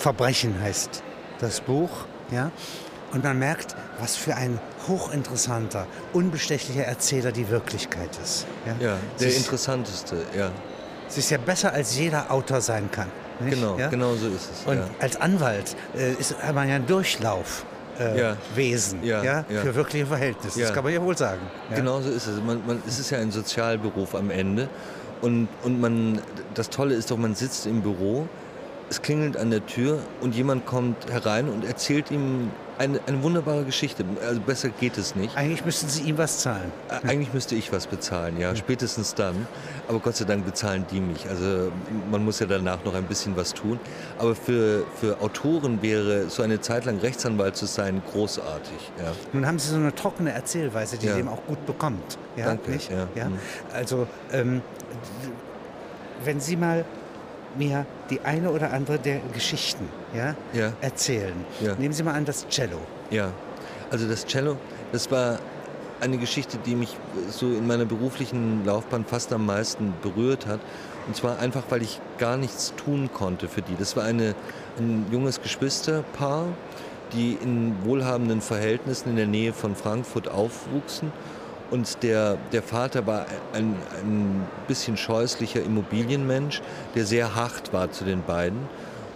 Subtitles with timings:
[0.00, 1.02] Verbrechen heißt
[1.40, 1.90] das Buch.
[2.30, 2.50] Ja?
[3.12, 4.58] Und man merkt, was für ein
[4.88, 8.46] hochinteressanter, unbestechlicher Erzähler die Wirklichkeit ist.
[8.66, 10.50] Ja, ja der ist, interessanteste, ja.
[11.08, 13.08] Sie ist ja besser, als jeder Autor sein kann.
[13.40, 13.54] Nicht?
[13.54, 13.88] Genau, ja?
[13.88, 14.66] genau so ist es.
[14.66, 14.88] Und ja.
[15.00, 17.66] als Anwalt äh, ist man ja ein Durchlauf.
[17.98, 18.36] Äh, ja.
[18.54, 20.60] Wesen ja, ja, für wirkliche Verhältnisse.
[20.60, 21.42] Das kann man ja wohl sagen.
[21.74, 22.40] Genau so ist es.
[22.40, 24.70] Man, man, es ist ja ein Sozialberuf am Ende.
[25.20, 26.22] Und, und man,
[26.54, 28.26] das Tolle ist doch, man sitzt im Büro,
[28.90, 33.64] es klingelt an der Tür und jemand kommt herein und erzählt ihm eine, eine wunderbare
[33.64, 34.04] Geschichte.
[34.26, 35.36] Also besser geht es nicht.
[35.36, 36.72] Eigentlich müssten Sie ihm was zahlen.
[37.06, 39.46] Eigentlich müsste ich was bezahlen, ja, spätestens dann.
[39.86, 41.28] Aber Gott sei Dank bezahlen die mich.
[41.28, 41.70] Also
[42.10, 43.78] man muss ja danach noch ein bisschen was tun.
[44.18, 48.90] Aber für, für Autoren wäre so eine Zeit lang Rechtsanwalt zu sein großartig.
[48.98, 49.12] Ja.
[49.32, 51.16] Nun haben Sie so eine trockene Erzählweise, die ja.
[51.16, 52.18] dem auch gut bekommt.
[52.34, 52.72] Ja, Danke.
[52.72, 52.90] Nicht?
[52.90, 53.06] Ja.
[53.14, 53.28] Ja?
[53.28, 53.38] Mhm.
[53.72, 54.62] Also ähm,
[56.24, 56.84] wenn Sie mal
[57.56, 60.72] mir die eine oder andere der Geschichten ja, ja.
[60.80, 61.34] erzählen.
[61.60, 61.74] Ja.
[61.74, 62.78] Nehmen Sie mal an das Cello.
[63.10, 63.32] Ja,
[63.90, 64.56] also das Cello,
[64.92, 65.38] das war
[66.00, 66.96] eine Geschichte, die mich
[67.30, 70.60] so in meiner beruflichen Laufbahn fast am meisten berührt hat.
[71.06, 73.74] Und zwar einfach, weil ich gar nichts tun konnte für die.
[73.76, 74.34] Das war eine,
[74.78, 76.46] ein junges Geschwisterpaar,
[77.12, 81.12] die in wohlhabenden Verhältnissen in der Nähe von Frankfurt aufwuchsen
[81.70, 86.62] und der, der Vater war ein, ein bisschen scheußlicher Immobilienmensch,
[86.94, 88.58] der sehr hart war zu den beiden.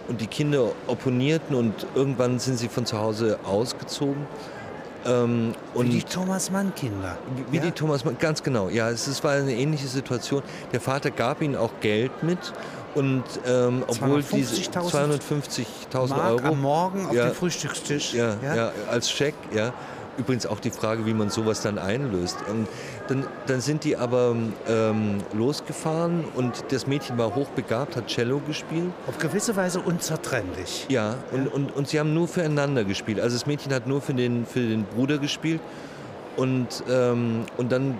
[0.07, 4.27] Und die Kinder opponierten und irgendwann sind sie von zu Hause ausgezogen.
[5.05, 7.17] Ähm, wie die Thomas Mann Kinder.
[7.35, 7.63] Wie, wie ja?
[7.63, 8.69] die Thomas Mann, ganz genau.
[8.69, 10.41] Ja, es, es war eine ähnliche Situation.
[10.71, 12.39] Der Vater gab ihnen auch Geld mit
[12.95, 18.71] und ähm, obwohl diese 250.000 Euro am Morgen auf ja, dem Frühstückstisch, ja, ja, ja,
[18.89, 19.73] als Scheck, ja,
[20.17, 22.37] Übrigens auch die Frage, wie man sowas dann einlöst.
[22.49, 22.67] Ähm,
[23.07, 24.35] dann, dann sind die aber
[24.67, 28.91] ähm, losgefahren und das Mädchen war hochbegabt, hat Cello gespielt.
[29.07, 30.85] Auf gewisse Weise unzertrennlich.
[30.89, 33.19] Ja, und, und, und sie haben nur füreinander gespielt.
[33.19, 35.61] Also das Mädchen hat nur für den, für den Bruder gespielt.
[36.37, 37.95] Und, ähm, und dann äh,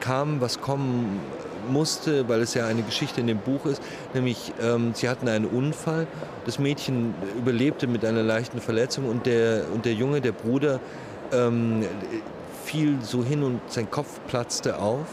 [0.00, 1.20] kam, was kommen
[1.68, 3.82] musste, weil es ja eine Geschichte in dem Buch ist,
[4.12, 6.06] nämlich ähm, sie hatten einen Unfall,
[6.44, 10.80] das Mädchen überlebte mit einer leichten Verletzung und der, und der Junge, der Bruder,
[11.34, 11.84] ähm,
[12.64, 15.06] fiel so hin und sein Kopf platzte auf.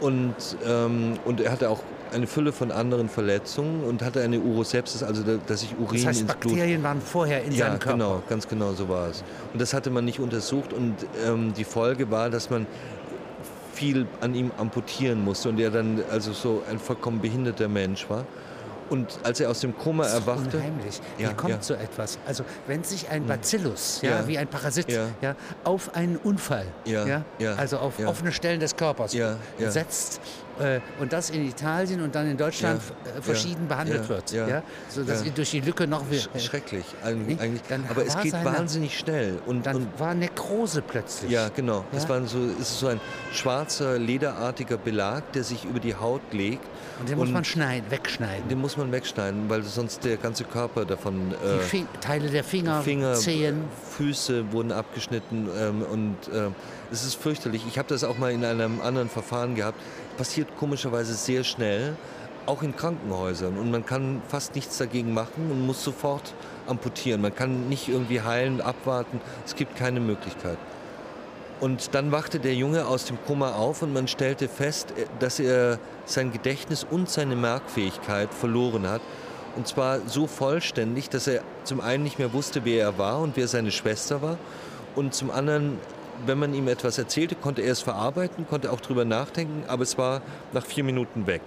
[0.00, 0.34] Und,
[0.66, 1.80] ähm, und er hatte auch
[2.12, 6.20] eine Fülle von anderen Verletzungen und hatte eine Urosepsis, also dass sich Urin das heißt,
[6.22, 6.52] ins Blut...
[6.52, 7.98] Bakterien waren vorher in ja, seinem Körper?
[7.98, 9.24] genau, ganz genau so war es.
[9.52, 10.94] Und das hatte man nicht untersucht und
[11.26, 12.66] ähm, die Folge war, dass man
[13.74, 18.24] viel an ihm amputieren musste und er dann also so ein vollkommen behinderter Mensch war.
[18.90, 20.56] Und als er aus dem Koma das ist erwachte.
[20.56, 21.00] Unheimlich.
[21.18, 21.62] Ja, Wie kommt ja.
[21.62, 22.18] so etwas?
[22.26, 23.28] Also, wenn sich ein hm.
[23.28, 24.28] Bacillus, ja, ja.
[24.28, 25.08] wie ein Parasit, ja.
[25.20, 25.34] ja.
[25.64, 27.24] auf einen Unfall, ja.
[27.56, 29.16] also auf offene Stellen des Körpers
[29.58, 30.20] setzt,
[30.60, 34.32] äh, und das in Italien und dann in Deutschland ja, verschieden ja, behandelt ja, wird.
[34.32, 37.38] Ja, so dass durch die Lücke noch Sch schrecklich eigentlich.
[37.88, 39.38] Aber es geht wahnsinnig schnell.
[39.46, 41.30] Und, dann und war Nekrose plötzlich.
[41.30, 41.84] Ja, genau.
[41.92, 43.00] Es, war so, es ist so ein
[43.32, 46.64] schwarzer, lederartiger Belag, der sich über die Haut legt.
[47.00, 48.48] Und den und muss man schneiden, wegschneiden.
[48.48, 51.32] Den muss man wegschneiden, weil sonst der ganze Körper davon.
[51.32, 53.64] Äh, Teile der Finger, Finger, Zehen.
[53.96, 56.50] Füße wurden abgeschnitten ähm, und äh,
[56.90, 57.64] es ist fürchterlich.
[57.68, 59.80] Ich habe das auch mal in einem anderen Verfahren gehabt
[60.18, 61.96] passiert komischerweise sehr schnell,
[62.44, 63.56] auch in Krankenhäusern.
[63.56, 66.34] Und man kann fast nichts dagegen machen und muss sofort
[66.66, 67.22] amputieren.
[67.22, 69.20] Man kann nicht irgendwie heilen, abwarten.
[69.46, 70.58] Es gibt keine Möglichkeit.
[71.60, 75.40] Und dann wachte der Junge aus dem Koma auf und man stellte fest, äh, dass
[75.40, 79.00] er sein Gedächtnis und seine Merkfähigkeit verloren hat.
[79.56, 83.36] Und zwar so vollständig, dass er zum einen nicht mehr wusste, wer er war und
[83.36, 84.38] wer seine Schwester war.
[84.94, 85.78] Und zum anderen
[86.26, 89.98] wenn man ihm etwas erzählte, konnte er es verarbeiten, konnte auch drüber nachdenken, aber es
[89.98, 91.42] war nach vier Minuten weg.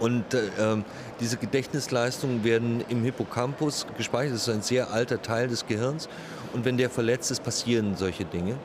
[0.00, 0.84] Und äh, ähm,
[1.20, 4.34] diese Gedächtnisleistungen werden im Hippocampus gespeichert.
[4.34, 6.08] Das ist ein sehr alter Teil des Gehirns.
[6.52, 8.56] Und wenn der verletzt ist, passieren solche Dinge.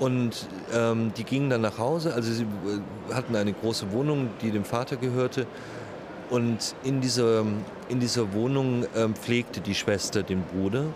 [0.00, 2.14] Und ähm, die gingen dann nach Hause.
[2.14, 5.46] Also sie äh, hatten eine große Wohnung, die dem Vater gehörte.
[6.30, 7.44] Und in dieser,
[7.88, 10.86] in dieser Wohnung ähm, pflegte die Schwester den Bruder.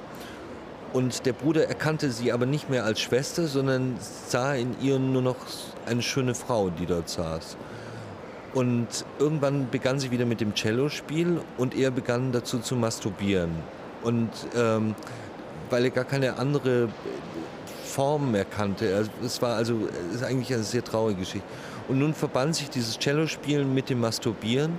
[0.94, 3.96] Und der Bruder erkannte sie aber nicht mehr als Schwester, sondern
[4.28, 5.34] sah in ihr nur noch
[5.86, 7.56] eine schöne Frau, die dort saß.
[8.54, 8.86] Und
[9.18, 13.50] irgendwann begann sie wieder mit dem Cellospiel und er begann dazu zu masturbieren.
[14.04, 14.94] Und ähm,
[15.68, 16.88] weil er gar keine andere
[17.84, 19.08] Form mehr kannte.
[19.24, 21.46] Es war also es ist eigentlich eine sehr traurige Geschichte.
[21.88, 24.78] Und nun verband sich dieses Cellospielen mit dem Masturbieren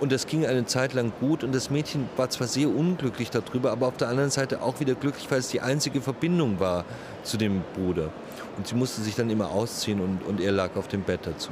[0.00, 3.72] und das ging eine Zeit lang gut und das Mädchen war zwar sehr unglücklich darüber,
[3.72, 6.84] aber auf der anderen Seite auch wieder glücklich, weil es die einzige Verbindung war
[7.22, 8.10] zu dem Bruder.
[8.56, 11.50] Und sie musste sich dann immer ausziehen und, und er lag auf dem Bett dazu.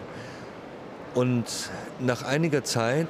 [1.15, 1.45] Und
[2.01, 3.07] nach einiger Zeit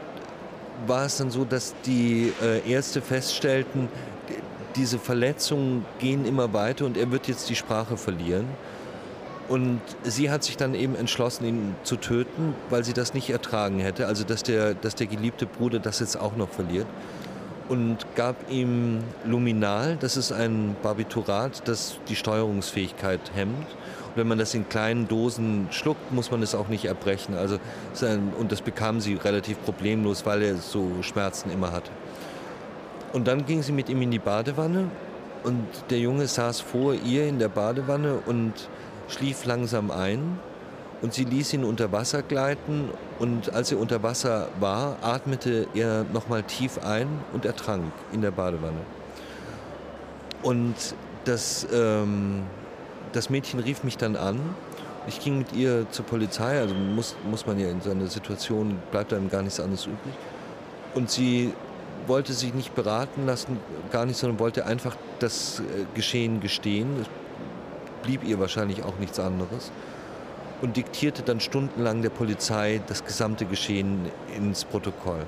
[0.86, 3.88] war es dann so, dass die äh, Ärzte feststellten,
[4.76, 8.46] diese Verletzungen gehen immer weiter und er wird jetzt die Sprache verlieren.
[9.48, 13.78] Und sie hat sich dann eben entschlossen, ihn zu töten, weil sie das nicht ertragen
[13.78, 14.06] hätte.
[14.06, 16.86] Also dass der, dass der geliebte Bruder das jetzt auch noch verliert.
[17.68, 23.66] Und gab ihm Luminal, das ist ein Barbiturat, das die Steuerungsfähigkeit hemmt.
[24.08, 27.34] Und wenn man das in kleinen Dosen schluckt, muss man es auch nicht erbrechen.
[27.36, 27.58] Also,
[28.38, 31.90] und das bekam sie relativ problemlos, weil er so Schmerzen immer hatte.
[33.12, 34.90] Und dann ging sie mit ihm in die Badewanne
[35.44, 38.52] und der Junge saß vor ihr in der Badewanne und
[39.08, 40.38] schlief langsam ein
[41.02, 46.04] und sie ließ ihn unter Wasser gleiten und als er unter Wasser war, atmete er
[46.12, 48.80] nochmal tief ein und ertrank in der Badewanne.
[50.42, 50.74] Und
[51.24, 52.42] das, ähm,
[53.12, 54.40] das Mädchen rief mich dann an.
[55.06, 58.78] Ich ging mit ihr zur Polizei, also muss, muss man ja in so einer Situation,
[58.90, 60.14] bleibt einem gar nichts anderes übrig.
[60.94, 61.52] Und sie
[62.06, 63.58] wollte sich nicht beraten lassen,
[63.90, 67.04] gar nicht, sondern wollte einfach das äh, Geschehen gestehen.
[68.04, 69.72] Blieb ihr wahrscheinlich auch nichts anderes.
[70.62, 75.24] Und diktierte dann stundenlang der Polizei das gesamte Geschehen ins Protokoll.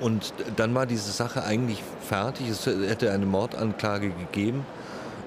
[0.00, 2.48] Und dann war diese Sache eigentlich fertig.
[2.48, 4.66] Es hätte eine Mordanklage gegeben,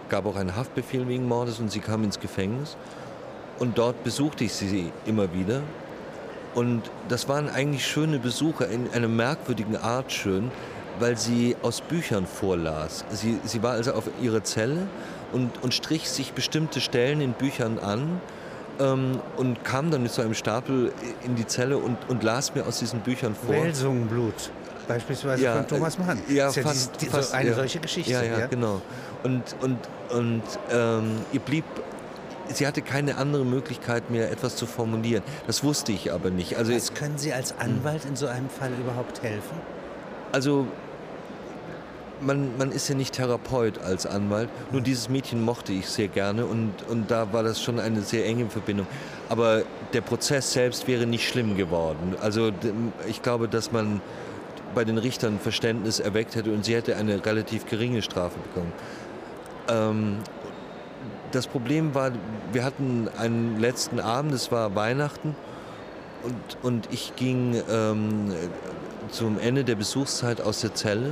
[0.10, 2.76] gab auch einen Haftbefehl wegen Mordes und sie kam ins Gefängnis.
[3.60, 5.62] Und dort besuchte ich sie immer wieder
[6.56, 10.52] und das waren eigentlich schöne Besuche, in einer merkwürdigen Art schön,
[11.00, 13.06] weil sie aus Büchern vorlas.
[13.12, 14.88] Sie, sie war also auf ihrer Zelle
[15.32, 18.22] und, und strich sich bestimmte Stellen in Büchern an
[18.80, 20.92] ähm, und kam dann mit so einem Stapel
[21.24, 23.56] in die Zelle und, und las mir aus diesen Büchern vor.
[23.56, 24.52] Welsungenblut,
[24.88, 26.20] beispielsweise ja, von Thomas Mann.
[26.30, 27.56] Ja, das ist fast, ja fast, so eine ja.
[27.56, 28.12] solche Geschichte.
[28.12, 28.48] Ja, ja, ja.
[28.48, 28.82] genau.
[29.24, 29.78] Und, und,
[30.10, 31.66] und ähm, ihr blieb
[32.52, 35.24] sie hatte keine andere Möglichkeit mehr, etwas zu formulieren.
[35.48, 36.58] Das wusste ich aber nicht.
[36.58, 39.56] Also, Was können Sie als Anwalt in so einem Fall überhaupt helfen?
[40.32, 40.68] Also
[42.22, 44.50] man, man ist ja nicht Therapeut als Anwalt.
[44.72, 48.26] Nur dieses Mädchen mochte ich sehr gerne und, und da war das schon eine sehr
[48.26, 48.88] enge Verbindung.
[49.30, 49.64] Aber
[49.94, 52.16] der Prozess selbst wäre nicht schlimm geworden.
[52.22, 52.52] Also
[53.08, 54.02] ich glaube, dass man
[54.76, 58.72] bei den Richtern Verständnis erweckt hätte und sie hätte eine relativ geringe Strafe bekommen.
[59.68, 60.18] Ähm,
[61.32, 62.12] das Problem war,
[62.52, 65.36] wir hatten einen letzten Abend, es war Weihnachten
[66.24, 68.34] und, und ich ging ähm,
[69.12, 71.12] zum Ende der Besuchszeit aus der Zelle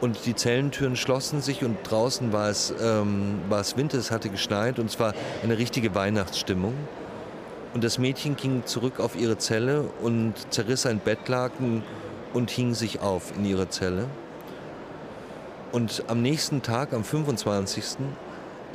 [0.00, 4.30] und die Zellentüren schlossen sich und draußen war es, ähm, war es Winter, es hatte
[4.30, 6.74] geschneit und es war eine richtige Weihnachtsstimmung.
[7.74, 11.82] Und das Mädchen ging zurück auf ihre Zelle und zerriss ein Bettlaken
[12.32, 14.06] und hing sich auf in ihrer Zelle.
[15.70, 17.84] Und am nächsten Tag, am 25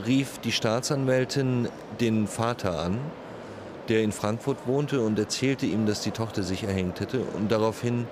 [0.06, 1.68] rief die Staatsanwältin
[2.00, 3.00] den Vater an,
[3.90, 7.20] der in Frankfurt wohnte und erzählte ihm, dass die Tochter sich erhängt hätte.
[7.20, 8.08] Und daraufhin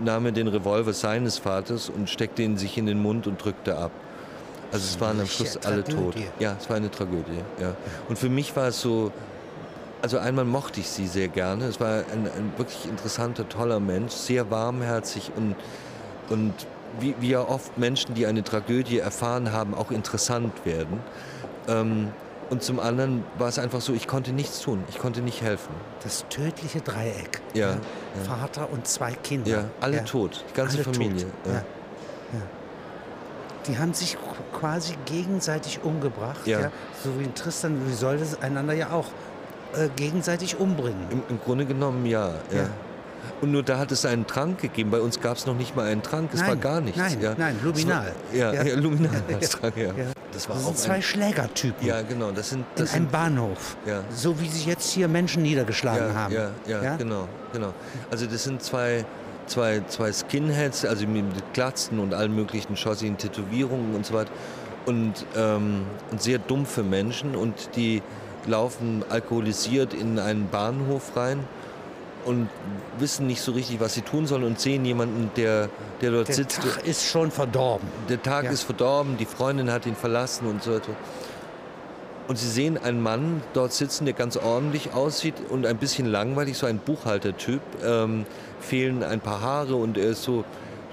[0.00, 3.76] nahm er den Revolver seines Vaters und steckte ihn sich in den Mund und drückte
[3.76, 3.90] ab.
[4.72, 6.14] Also es waren am Schluss alle tot.
[6.38, 7.42] Ja, es war eine Tragödie.
[7.60, 7.74] Ja.
[8.08, 9.12] Und für mich war es so,
[10.00, 11.66] also einmal mochte ich sie sehr gerne.
[11.66, 15.56] Es war ein, ein wirklich interessanter, toller Mensch, sehr warmherzig und,
[16.30, 16.54] und
[17.00, 21.00] wie, wie ja oft Menschen, die eine Tragödie erfahren haben, auch interessant werden.
[21.68, 22.08] Ähm,
[22.52, 25.74] und zum anderen war es einfach so, ich konnte nichts tun, ich konnte nicht helfen.
[26.02, 27.40] Das tödliche Dreieck.
[27.54, 27.70] Ja.
[27.70, 27.76] ja.
[28.26, 29.50] Vater und zwei Kinder.
[29.50, 30.02] Ja, alle ja.
[30.02, 31.26] tot, die ganze alle Familie.
[31.46, 31.62] Ja.
[33.66, 34.18] Die haben sich
[34.52, 36.46] quasi gegenseitig umgebracht.
[36.46, 36.70] Ja.
[37.02, 39.06] So wie in Tristan, wie soll das einander ja auch
[39.74, 41.06] äh, gegenseitig umbringen.
[41.10, 42.34] Im, Im, Grunde genommen ja.
[42.52, 42.68] ja.
[43.40, 44.90] Und nur da hat es einen Trank gegeben.
[44.90, 46.34] Bei uns gab es noch nicht mal einen Trank.
[46.34, 46.98] Es nein, war gar nichts.
[46.98, 47.34] Nein, ja.
[47.38, 48.12] nein, Luminal.
[48.30, 49.94] War, ja, ja, ja, Luminal als Trank, ja.
[50.32, 51.86] Das, das sind zwei ein, Schlägertypen.
[51.86, 52.30] Ja, genau.
[52.30, 53.76] Das sind, das in einem Bahnhof.
[53.86, 54.02] Ja.
[54.10, 56.34] So wie sich jetzt hier Menschen niedergeschlagen haben.
[56.34, 57.72] Ja, ja, genau, genau.
[58.10, 59.04] Also das sind zwei,
[59.46, 64.30] zwei, zwei Skinheads, also mit Glatzen und allen möglichen schossigen Tätowierungen und so weiter.
[64.86, 68.02] Und, ähm, und sehr dumpfe Menschen und die
[68.46, 71.44] laufen alkoholisiert in einen Bahnhof rein
[72.24, 72.48] und
[72.98, 75.68] wissen nicht so richtig, was sie tun sollen und sehen jemanden, der,
[76.00, 76.62] der dort der sitzt.
[76.62, 77.88] Der Tag ist schon verdorben.
[78.08, 78.50] Der Tag ja.
[78.50, 80.92] ist verdorben, die Freundin hat ihn verlassen und so weiter.
[82.28, 86.56] Und sie sehen einen Mann dort sitzen, der ganz ordentlich aussieht und ein bisschen langweilig,
[86.56, 87.60] so ein Buchhaltertyp.
[87.84, 88.26] Ähm,
[88.62, 90.44] fehlen ein paar Haare und er ist so,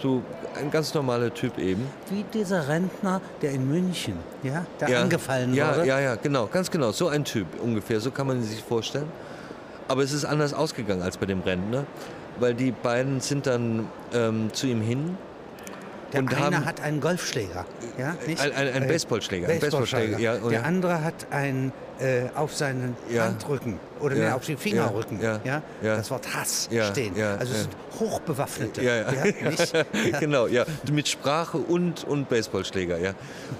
[0.02, 0.24] so
[0.58, 1.88] ein ganz normaler Typ eben.
[2.10, 5.88] Wie dieser Rentner, der in München, ja, der ja, angefallen ja, wurde.
[5.88, 6.92] Ja, ja, genau, ganz genau.
[6.92, 9.08] So ein Typ ungefähr, so kann man sich vorstellen.
[9.90, 11.86] Aber es ist anders ausgegangen als bei dem Rentner,
[12.40, 15.18] weil die beiden sind dann ähm, zu ihm hin.
[16.14, 17.66] Der und eine haben, hat einen Golfschläger,
[17.98, 18.42] ja, nicht?
[18.42, 19.48] Ein, ein, ein Baseballschläger.
[19.48, 19.48] Baseballschläger.
[19.48, 23.26] Ein Baseballschläger ja, Der andere hat ein äh, auf seinen ja.
[23.26, 24.36] Handrücken oder ja.
[24.36, 25.20] auf den Fingerrücken.
[25.22, 25.40] Ja.
[25.44, 25.62] Ja.
[25.82, 27.14] Das Wort Hass stehen.
[27.22, 28.84] Also es sind Hochbewaffnete.
[28.84, 28.96] Ja,
[30.12, 30.20] ja.
[30.20, 30.66] genau, ja.
[30.92, 33.14] Mit Sprache und, und Baseballschläger, ja.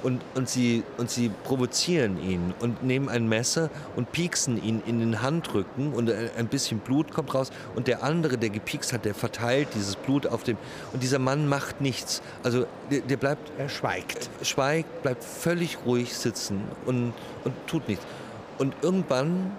[0.04, 5.00] Und, und, sie, und sie provozieren ihn und nehmen ein Messer und pieksen ihn in
[5.00, 7.52] den Handrücken und ein bisschen Blut kommt raus.
[7.76, 10.58] Und der andere, der gepiekst hat, der verteilt dieses Blut auf dem.
[10.94, 12.22] Und dieser Mann macht nichts.
[12.44, 13.52] Also der, der bleibt.
[13.58, 14.30] Er schweigt.
[14.42, 18.06] Schweigt, bleibt völlig ruhig sitzen und, und tut nichts.
[18.58, 19.52] Und irgendwann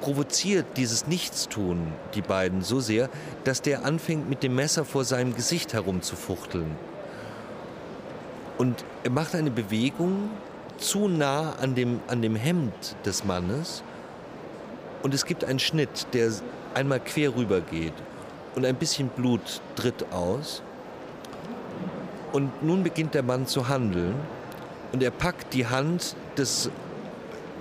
[0.00, 3.08] provoziert dieses Nichtstun die beiden so sehr,
[3.44, 6.76] dass der anfängt mit dem Messer vor seinem Gesicht herumzufuchteln.
[8.58, 10.30] Und er macht eine Bewegung
[10.78, 13.82] zu nah an dem, an dem Hemd des Mannes
[15.02, 16.30] und es gibt einen Schnitt, der
[16.74, 17.92] einmal quer rüber geht
[18.54, 20.62] und ein bisschen Blut tritt aus.
[22.32, 24.14] Und nun beginnt der Mann zu handeln
[24.92, 26.70] und er packt die Hand des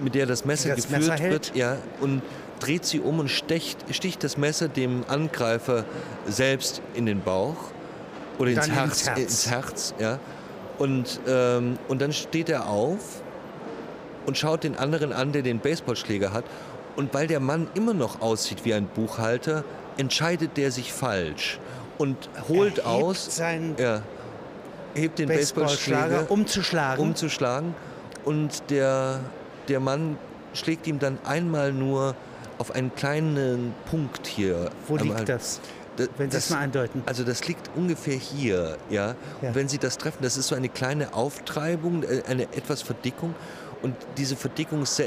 [0.01, 2.21] mit der das Messer das geführt Messer wird, ja, und
[2.59, 5.85] dreht sie um und stecht, sticht das Messer dem Angreifer
[6.27, 7.57] selbst in den Bauch
[8.37, 9.93] oder ins Herz, ins Herz, ins Herz.
[9.99, 10.19] ja.
[10.77, 13.21] Und, ähm, und dann steht er auf
[14.25, 16.43] und schaut den anderen an, der den Baseballschläger hat.
[16.95, 19.63] Und weil der Mann immer noch aussieht wie ein Buchhalter,
[19.97, 21.59] entscheidet der sich falsch
[21.97, 23.35] und holt er aus.
[23.35, 24.01] Seinen ja,
[24.93, 27.03] hebt den Baseballschläger, Baseballschläger umzuschlagen.
[27.03, 27.75] umzuschlagen.
[28.23, 29.19] Und der
[29.67, 30.17] der Mann
[30.53, 32.15] schlägt ihm dann einmal nur
[32.57, 34.69] auf einen kleinen Punkt hier.
[34.88, 35.25] Wo liegt Hals.
[35.25, 35.62] das?
[35.98, 37.03] Da, wenn Sie es mal andeuten.
[37.05, 39.15] Also das liegt ungefähr hier, ja?
[39.41, 39.50] ja.
[39.50, 43.34] Und wenn Sie das treffen, das ist so eine kleine Auftreibung, äh, eine etwas Verdickung.
[43.81, 45.00] Und diese Verdickung ist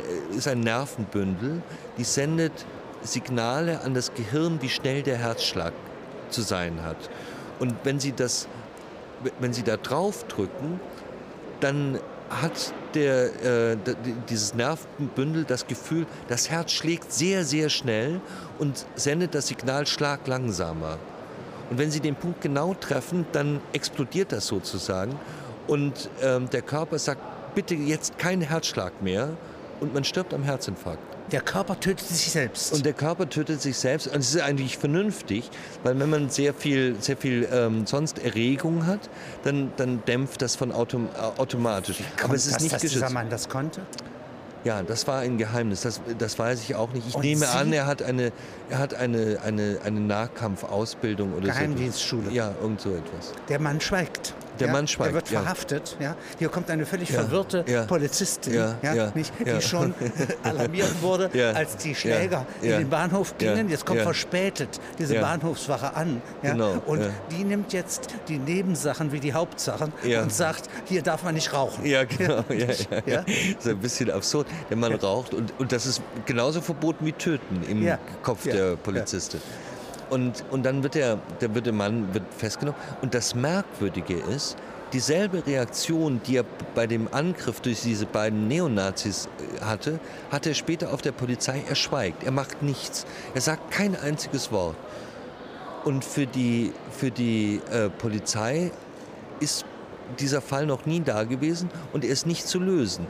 [0.47, 1.63] ein Nervenbündel,
[1.97, 2.53] die sendet
[3.03, 5.73] Signale an das Gehirn, wie schnell der Herzschlag
[6.31, 7.11] zu sein hat.
[7.59, 8.47] Und wenn Sie das,
[9.41, 10.81] wenn Sie da drauf drücken,
[11.61, 11.99] dann
[12.31, 13.77] hat der, äh,
[14.29, 18.21] dieses Nervenbündel das Gefühl, das Herz schlägt sehr, sehr schnell
[18.59, 20.99] und sendet das Signal Schlag langsamer.
[21.71, 25.19] Und wenn Sie den Punkt genau treffen, dann explodiert das sozusagen
[25.67, 27.21] und ähm, der Körper sagt,
[27.55, 29.31] bitte jetzt kein Herzschlag mehr
[29.81, 31.18] und man stirbt am Herzinfarkt.
[31.33, 32.73] Der Körper tötet sich selbst.
[32.73, 34.07] Und der Körper tötet sich selbst.
[34.09, 35.51] Und es ist eigentlich vernünftig,
[35.83, 39.11] weil wenn man sehr viel, sehr viel ähm, sonst Erregung hat,
[39.45, 41.99] dann, dann dämpft das von autom automatisch.
[42.25, 43.03] Aber es ist das, nicht dass geschützt.
[43.03, 43.83] dieser Mann das konnte?
[44.65, 45.83] Ja, das war ein Geheimnis.
[45.83, 47.07] Das, das weiß ich auch nicht.
[47.09, 47.57] Ich Und nehme Sie?
[47.57, 48.33] an, er hat eine,
[48.71, 52.25] er hat eine, eine, eine Nahkampfausbildung oder Geheimdienstschule.
[52.27, 52.31] so.
[52.31, 53.33] Ja, irgend so etwas.
[53.49, 54.35] Der Mann schweigt.
[54.61, 55.11] Der ja, Mann schweigt.
[55.11, 55.97] Er wird verhaftet.
[56.01, 56.17] Ja.
[56.39, 58.75] Hier kommt eine völlig verwirrte Polizistin,
[59.15, 59.95] Nicht, die schon
[60.43, 63.69] alarmiert wurde, als die Schläger in den Bahnhof gingen.
[63.69, 66.23] Jetzt kommt verspätet diese Bahnhofswache an.
[66.43, 66.83] Genau.
[66.87, 71.53] Und die nimmt jetzt die Nebensachen wie die Hauptsachen und sagt, hier darf man nicht
[71.53, 71.85] rauchen.
[71.85, 72.45] Ja, genau.
[72.59, 72.67] Ja,
[73.07, 74.47] ja, Das ist ein bisschen absurd.
[74.69, 79.41] Der Mann raucht und, und das ist genauso verboten wie Töten im Kopf der Polizistin.
[80.11, 82.81] Und, und dann wird der, der, wird der Mann wird festgenommen.
[83.03, 84.57] Und das Merkwürdige ist,
[84.93, 89.29] dieselbe Reaktion, die er bei dem Angriff durch diese beiden Neonazis
[89.61, 90.01] äh, hatte,
[90.31, 91.63] hat er später auf der Polizei.
[91.69, 94.77] Er schweigt, er macht nichts, er sagt kein einziges Wort.
[95.85, 98.73] Und für die, für die äh, Polizei
[99.41, 99.65] ist
[100.19, 103.07] dieser Fall noch nie da gewesen und er ist nicht zu lösen.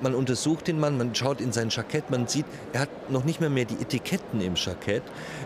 [0.00, 3.40] Man untersucht den Mann, man schaut in sein Jackett, man sieht, er hat noch nicht
[3.40, 5.02] mehr mehr die Etiketten im Jackett.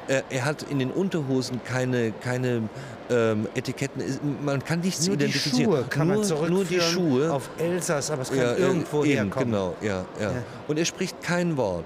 [0.09, 2.63] Äh, er hat in den Unterhosen keine, keine
[3.11, 4.03] ähm, Etiketten.
[4.45, 5.71] Man kann nichts nur identifizieren.
[5.71, 9.05] Die Schuhe kann nur, man nur die Schuhe auf Elsass, aber es kann ja, irgendwo
[9.05, 9.51] eben, herkommen.
[9.51, 10.43] Genau, ja, ja, ja.
[10.69, 11.85] Und er spricht kein Wort.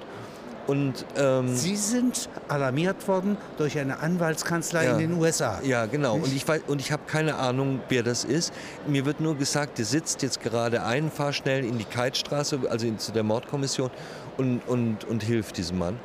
[0.69, 5.61] Und, ähm, Sie sind alarmiert worden durch eine Anwaltskanzlei ja, in den USA.
[5.63, 6.17] Ja, genau.
[6.17, 8.53] Und ich, weiß, und ich habe keine Ahnung, wer das ist.
[8.87, 12.87] Mir wird nur gesagt, der sitzt jetzt gerade ein, fahr schnell in die Keitstraße, also
[12.87, 13.91] in, zu der Mordkommission
[14.37, 15.99] und, und, und hilft diesem Mann.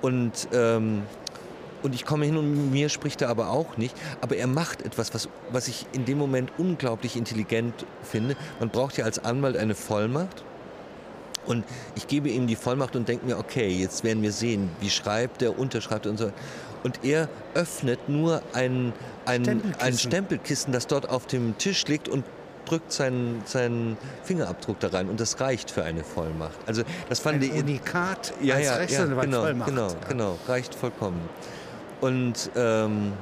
[0.00, 1.02] Und, ähm,
[1.82, 3.94] und ich komme hin und mir spricht er aber auch nicht.
[4.22, 8.34] Aber er macht etwas, was, was ich in dem Moment unglaublich intelligent finde.
[8.60, 10.42] Man braucht ja als Anwalt eine Vollmacht.
[11.46, 14.90] Und ich gebe ihm die Vollmacht und denke mir, okay, jetzt werden wir sehen, wie
[14.90, 16.32] schreibt er, unterschreibt und so.
[16.82, 18.92] Und er öffnet nur ein,
[19.26, 19.86] ein, Stempelkissen.
[19.86, 22.24] ein Stempelkissen, das dort auf dem Tisch liegt und
[22.66, 26.58] drückt seinen, seinen Fingerabdruck da rein und das reicht für eine Vollmacht.
[26.66, 29.68] Also das fand ein Unikat ja, als ja, ja, genau, Vollmacht.
[29.68, 31.20] Genau, genau, reicht vollkommen.
[32.00, 33.12] Und ähm,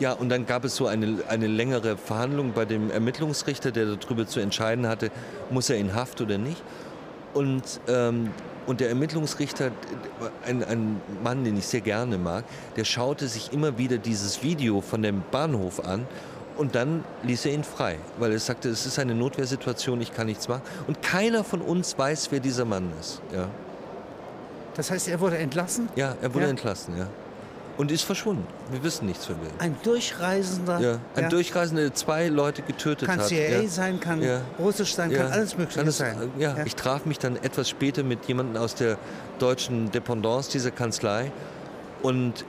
[0.00, 4.26] ja, und dann gab es so eine, eine längere Verhandlung bei dem Ermittlungsrichter, der darüber
[4.26, 5.10] zu entscheiden hatte,
[5.50, 6.62] muss er in Haft oder nicht.
[7.34, 8.30] Und, ähm,
[8.66, 9.70] und der Ermittlungsrichter,
[10.46, 12.44] ein, ein Mann, den ich sehr gerne mag,
[12.76, 16.06] der schaute sich immer wieder dieses Video von dem Bahnhof an
[16.56, 20.26] Und dann ließ er ihn frei, weil er sagte, es ist eine Notwehrsituation, ich kann
[20.26, 20.62] nichts machen.
[20.86, 23.20] Und keiner von uns weiß, wer dieser Mann ist.
[23.34, 23.48] Ja.
[24.76, 25.88] Das heißt, er wurde entlassen?
[25.96, 26.50] Ja, er wurde ja.
[26.50, 27.08] entlassen, ja.
[27.76, 28.46] Und ist verschwunden.
[28.70, 29.50] Wir wissen nichts von dem.
[29.58, 30.80] Ein Durchreisender?
[30.80, 31.28] Ja, ein ja.
[31.28, 33.28] Durchreisender, der zwei Leute getötet kann hat.
[33.28, 33.68] Kann CIA ja.
[33.68, 34.22] sein, kann
[34.58, 36.30] Russisch sein, kann alles Mögliche kann es, sein.
[36.38, 36.56] Ja.
[36.64, 38.96] ich traf mich dann etwas später mit jemandem aus der
[39.38, 41.32] deutschen Dependance dieser Kanzlei.
[42.02, 42.44] Und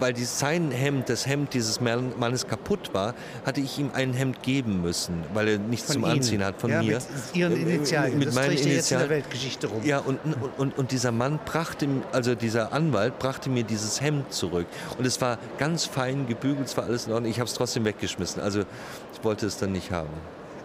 [0.00, 3.14] weil die, sein Hemd, das Hemd dieses Mannes kaputt war,
[3.44, 6.12] hatte ich ihm ein Hemd geben müssen, weil er nichts von zum Ihnen.
[6.12, 6.94] Anziehen hat von ja, mir.
[6.94, 8.18] Mit Ihren äh, Initialien.
[8.18, 8.76] Mit das meinen Initialien.
[8.76, 9.80] jetzt in der Weltgeschichte rum.
[9.84, 14.32] Ja, und, und, und, und, dieser Mann brachte, also dieser Anwalt brachte mir dieses Hemd
[14.32, 14.66] zurück.
[14.98, 17.30] Und es war ganz fein gebügelt, es war alles in Ordnung.
[17.30, 18.42] Ich habe es trotzdem weggeschmissen.
[18.42, 20.10] Also ich wollte es dann nicht haben.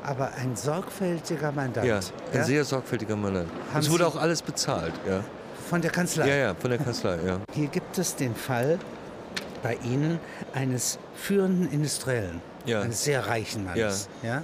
[0.03, 1.87] Aber ein sorgfältiger Mandant.
[1.87, 2.43] Ja, ein ja?
[2.43, 3.49] sehr sorgfältiger Mandant.
[3.77, 4.93] Es wurde Sie auch alles bezahlt.
[5.07, 5.21] Ja.
[5.69, 6.27] Von der Kanzlei?
[6.27, 7.39] Ja, ja, von der Kanzlei, ja.
[7.53, 8.79] Hier gibt es den Fall,
[9.63, 10.19] bei Ihnen
[10.53, 12.81] eines führenden Industriellen, ja.
[12.81, 14.29] eines sehr reichen Mannes, ja.
[14.29, 14.43] ja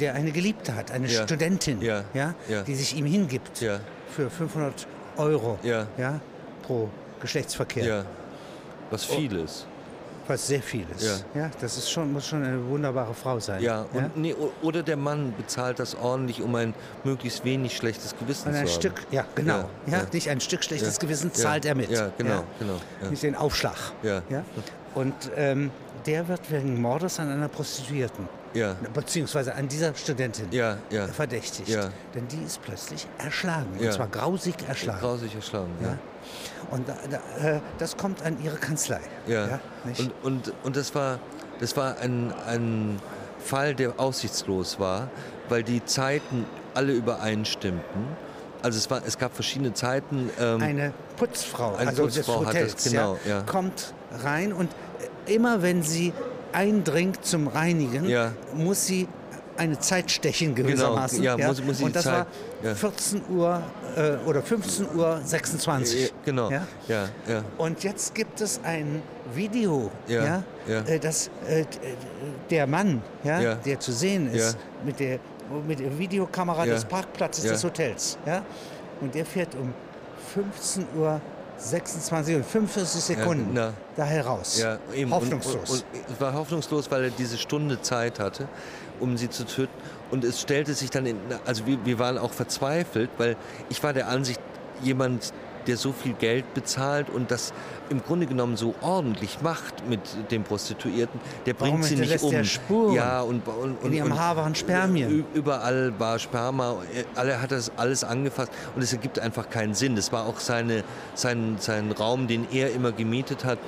[0.00, 1.24] der eine Geliebte hat, eine ja.
[1.24, 2.04] Studentin, ja.
[2.66, 4.86] Die sich ihm hingibt für 500
[5.16, 5.86] Euro ja.
[6.62, 6.88] pro
[7.20, 8.06] Geschlechtsverkehr.
[8.90, 9.66] Was viel ist
[10.28, 11.24] was sehr viel ist.
[11.34, 11.42] Ja.
[11.42, 11.50] ja.
[11.60, 13.62] das ist schon, muss schon eine wunderbare Frau sein.
[13.62, 14.10] Ja, und, ja?
[14.14, 18.66] Nee, oder der Mann bezahlt das ordentlich, um ein möglichst wenig schlechtes Gewissen und ein
[18.66, 19.14] zu Stück, haben.
[19.14, 19.70] Ja, genau.
[19.86, 21.90] Ja, ja, Nicht ein Stück schlechtes Gewissen zahlt er mit.
[21.90, 22.44] Ja, genau.
[22.58, 22.78] genau
[23.10, 23.76] Nicht den Aufschlag.
[24.02, 24.22] Ja.
[24.28, 24.44] Ja?
[24.94, 25.70] Und ähm,
[26.06, 28.76] der wird wegen Mordes an einer Prostituierten ja.
[28.94, 31.06] beziehungsweise an dieser Studentin ja, ja.
[31.08, 31.68] verdächtigt.
[31.68, 31.90] Ja.
[32.14, 33.68] Denn die ist plötzlich erschlagen.
[33.78, 33.86] Ja.
[33.86, 35.00] Und zwar grausig erschlagen.
[35.00, 35.98] Grausig erschlagen, ja.
[36.70, 39.00] Und da, da, äh, das kommt an ihre Kanzlei.
[39.26, 39.46] Ja.
[39.46, 41.18] ja und, und, und das war,
[41.60, 43.00] das war ein, ein
[43.38, 45.08] Fall, der aussichtslos war,
[45.48, 48.28] weil die Zeiten alle übereinstimmten.
[48.62, 50.30] Also es, war, es gab verschiedene Zeiten.
[50.40, 54.70] Ähm, eine Putzfrau, eine also Putzfrau des Hotels, das, genau, ja, kommt rein und
[55.26, 56.12] immer wenn sie
[56.52, 58.32] eindringt zum Reinigen, ja.
[58.54, 59.08] muss sie
[59.58, 61.20] eine Zeit stechen genau, gewissermaßen.
[61.20, 61.48] Genau, ja, ja.
[61.48, 62.26] Muss, muss und das Zeit,
[62.62, 63.62] war 14 Uhr
[63.96, 66.12] äh, oder 15 Uhr 26.
[66.24, 66.50] Genau.
[66.50, 66.66] Ja?
[66.86, 67.44] Ja, ja.
[67.58, 69.02] Und jetzt gibt es ein
[69.34, 71.64] Video, ja, äh, das äh,
[72.50, 75.18] der Mann, ja, der zu sehen ist, mit, der,
[75.66, 78.16] mit der Videokamera des Parkplatzes des Hotels.
[78.24, 78.42] Ja?
[79.00, 79.72] Und der fährt um
[80.34, 81.20] 15 Uhr
[81.58, 84.60] 26 und 45 Sekunden ja, da heraus.
[84.60, 85.12] Ja, eben.
[85.12, 85.70] Hoffnungslos.
[85.70, 88.48] Und, und, es war hoffnungslos, weil er diese Stunde Zeit hatte,
[89.00, 89.72] um sie zu töten.
[90.10, 93.36] Und es stellte sich dann, in, also wir, wir waren auch verzweifelt, weil
[93.68, 94.40] ich war der Ansicht,
[94.82, 95.32] jemand,
[95.68, 97.52] der so viel Geld bezahlt und das
[97.90, 100.00] im Grunde genommen so ordentlich macht mit
[100.30, 102.30] dem Prostituierten, der bringt sie nicht um.
[102.30, 102.94] Der Spuren.
[102.94, 105.24] Ja, und, und, In ihrem Haar waren Spermien.
[105.34, 106.76] Überall war Sperma,
[107.14, 109.96] alle hat das alles angefasst und es ergibt einfach keinen Sinn.
[109.96, 113.58] Das war auch seine, sein, sein Raum, den er immer gemietet hat.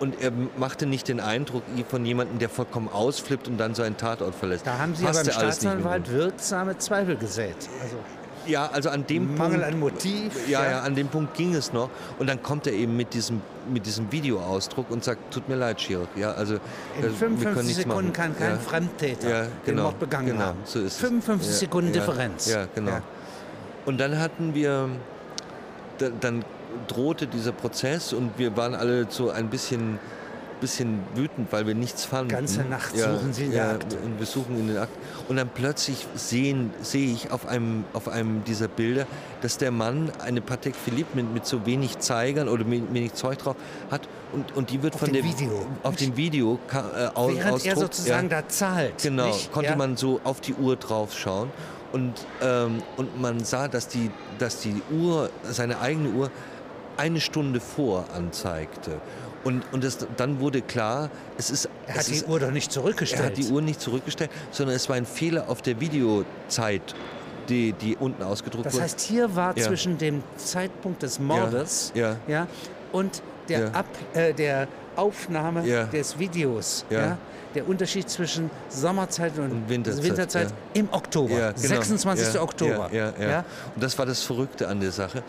[0.00, 3.98] Und er machte nicht den Eindruck von jemandem, der vollkommen ausflippt und dann so einen
[3.98, 4.66] Tatort verlässt.
[4.66, 7.56] Da haben Sie aber beim Staatsanwalt wirksame Zweifel gesät.
[7.82, 7.96] Also
[8.46, 10.48] ja, also an dem Mangel Punkt, an Motiv.
[10.48, 11.90] Ja, ja, ja, an dem Punkt ging es noch.
[12.18, 13.40] Und dann kommt er eben mit diesem,
[13.72, 16.08] mit diesem Videoausdruck und sagt, tut mir leid, Schirk.
[16.16, 16.54] Ja, also,
[17.00, 18.12] In 55 Sekunden machen.
[18.12, 18.58] kann kein ja.
[18.58, 20.58] Fremdtäter ja, genau, den Mord begangen genau, haben.
[20.64, 21.60] So ist 55 es.
[21.60, 22.48] Sekunden Differenz.
[22.48, 22.98] Ja, genau.
[23.86, 24.88] Und dann hatten wir,
[26.20, 26.44] dann
[26.86, 29.98] drohte dieser Prozess und wir waren alle so ein bisschen
[30.60, 32.28] bisschen wütend, weil wir nichts fanden.
[32.28, 33.96] Ganze Nacht ja, suchen Sie ja, Akte.
[33.98, 34.98] Und wir suchen in den Akten.
[35.28, 39.06] Und dann plötzlich sehen, sehe ich auf einem, auf einem dieser Bilder,
[39.42, 43.38] dass der Mann eine Patek Philippe mit, mit so wenig Zeigern oder mit wenig Zeug
[43.38, 43.56] drauf
[43.90, 45.66] hat und, und die wird auf von dem Video.
[45.82, 49.02] auf dem Video äh, aus, Während er sozusagen ja, da zahlt.
[49.02, 49.52] Genau, nicht?
[49.52, 51.50] konnte man so auf die Uhr drauf schauen
[51.92, 56.30] und, ähm, und man sah, dass die, dass die Uhr, seine eigene Uhr
[56.96, 59.00] eine Stunde vor anzeigte.
[59.42, 61.68] Und, und das, dann wurde klar, es ist.
[61.86, 63.22] Er hat die ist, Uhr doch nicht zurückgestellt.
[63.22, 66.94] Er hat die Uhr nicht zurückgestellt, sondern es war ein Fehler auf der Videozeit,
[67.48, 68.76] die, die unten ausgedruckt wurde.
[68.76, 69.66] Das heißt, hier war ja.
[69.66, 72.16] zwischen dem Zeitpunkt des Mordes ja.
[72.28, 72.46] Ja.
[72.92, 76.84] und der, Ab, äh, der Aufnahme des Videos.
[76.90, 77.18] Ja.
[77.54, 81.58] Der Unterschied zwischen Sommerzeit und, und Winterzeit, Winterzeit im Oktober, genau.
[81.58, 82.38] 26.
[82.38, 82.90] Oktober.
[82.92, 85.24] Ja, ja, Und das war das Verrückte an der Sache.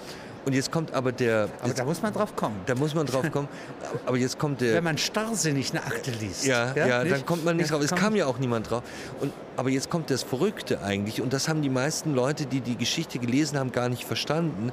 [0.46, 1.50] Und jetzt kommt aber der.
[1.60, 2.56] Aber jetzt, da muss man drauf kommen.
[2.66, 3.48] Da muss man drauf kommen.
[4.06, 4.76] aber jetzt kommt der.
[4.76, 6.46] Wenn man starrsinnig eine Akte liest.
[6.46, 7.86] Ja, ja, ja dann kommt man nicht ja, drauf.
[7.86, 8.84] Es kam ja auch niemand drauf.
[9.20, 11.22] Und, aber jetzt kommt das Verrückte eigentlich.
[11.22, 14.72] Und das haben die meisten Leute, die die Geschichte gelesen haben, gar nicht verstanden.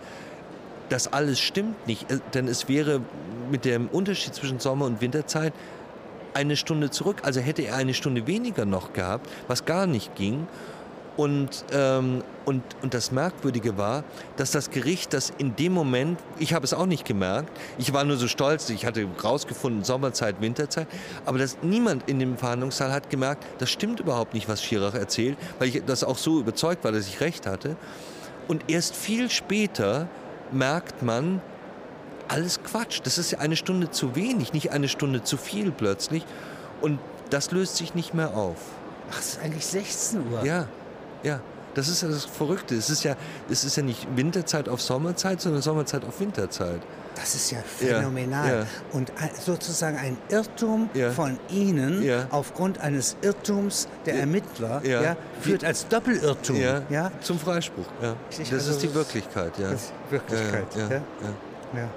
[0.89, 2.11] Das alles stimmt nicht.
[2.11, 3.03] Äh, denn es wäre
[3.51, 5.53] mit dem Unterschied zwischen Sommer- und Winterzeit
[6.33, 7.19] eine Stunde zurück.
[7.25, 10.47] Also hätte er eine Stunde weniger noch gehabt, was gar nicht ging.
[11.19, 14.05] Und, ähm, und, und das Merkwürdige war,
[14.37, 18.05] dass das Gericht das in dem Moment, ich habe es auch nicht gemerkt, ich war
[18.05, 20.87] nur so stolz, ich hatte rausgefunden, Sommerzeit, Winterzeit,
[21.27, 25.37] aber dass niemand in dem Verhandlungssaal hat gemerkt, das stimmt überhaupt nicht, was Schirach erzählt,
[25.59, 27.75] weil ich das auch so überzeugt war, dass ich recht hatte.
[28.47, 30.07] Und erst viel später
[30.53, 31.43] merkt man,
[32.29, 36.25] alles Quatsch, das ist ja eine Stunde zu wenig, nicht eine Stunde zu viel plötzlich.
[36.81, 37.01] Und
[37.31, 38.59] das löst sich nicht mehr auf.
[39.11, 40.45] Ach, es ist eigentlich 16 Uhr.
[40.45, 40.69] Ja,
[41.23, 41.41] ja.
[41.75, 42.75] Das ist ja das Verrückte.
[42.75, 43.15] Es ist ja,
[43.49, 46.81] es ist ja nicht Winterzeit auf Sommerzeit, sondern Sommerzeit auf Winterzeit.
[47.15, 48.49] Das ist ja phänomenal.
[48.49, 48.67] Ja, ja.
[48.93, 49.13] Und
[49.45, 51.11] sozusagen ein Irrtum ja.
[51.13, 54.83] von Ihnen aufgrund eines Irrtums der Ermittler
[55.41, 57.13] führt als Doppelirrtum ja.
[57.21, 57.87] zum Freispruch.
[58.01, 59.57] Das also ist die Wirklichkeit.
[59.59, 59.71] Ja.
[59.71, 60.67] Das ist Wirklichkeit.
[60.77, 61.89] Ja.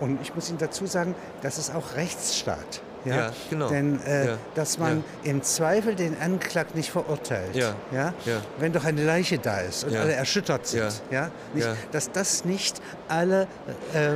[0.00, 2.82] Und ich muss Ihnen dazu sagen, das ist auch Rechtsstaat.
[3.04, 3.68] Ja, ja genau.
[3.68, 4.38] Denn äh, ja.
[4.54, 5.30] dass man ja.
[5.30, 7.74] im Zweifel den Anklagten nicht verurteilt, ja.
[7.92, 8.12] Ja?
[8.58, 11.30] wenn doch eine Leiche da ist und alle erschüttert sind, ja.
[11.54, 13.46] Nicht, dass das nicht alle
[13.94, 14.14] äh,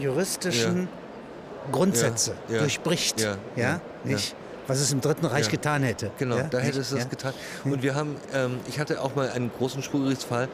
[0.00, 0.88] juristischen
[1.70, 4.34] Grundsätze durchbricht, ja, nicht
[4.66, 5.50] was es im Dritten Reich ja.
[5.50, 6.10] getan hätte.
[6.18, 6.44] Genau, ja?
[6.44, 7.04] da hätte es das ja.
[7.04, 7.34] getan.
[7.64, 10.48] Und wir haben, ähm, ich hatte auch mal einen großen Schwurgerichtsfall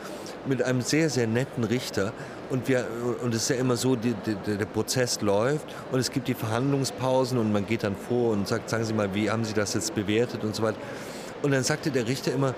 [0.46, 2.12] mit einem sehr, sehr netten Richter,
[2.50, 2.86] und, wir,
[3.22, 6.34] und es ist ja immer so, die, die, der Prozess läuft und es gibt die
[6.34, 9.74] Verhandlungspausen und man geht dann vor und sagt, sagen Sie mal, wie haben Sie das
[9.74, 10.78] jetzt bewertet und so weiter.
[11.42, 12.54] Und dann sagte der Richter immer,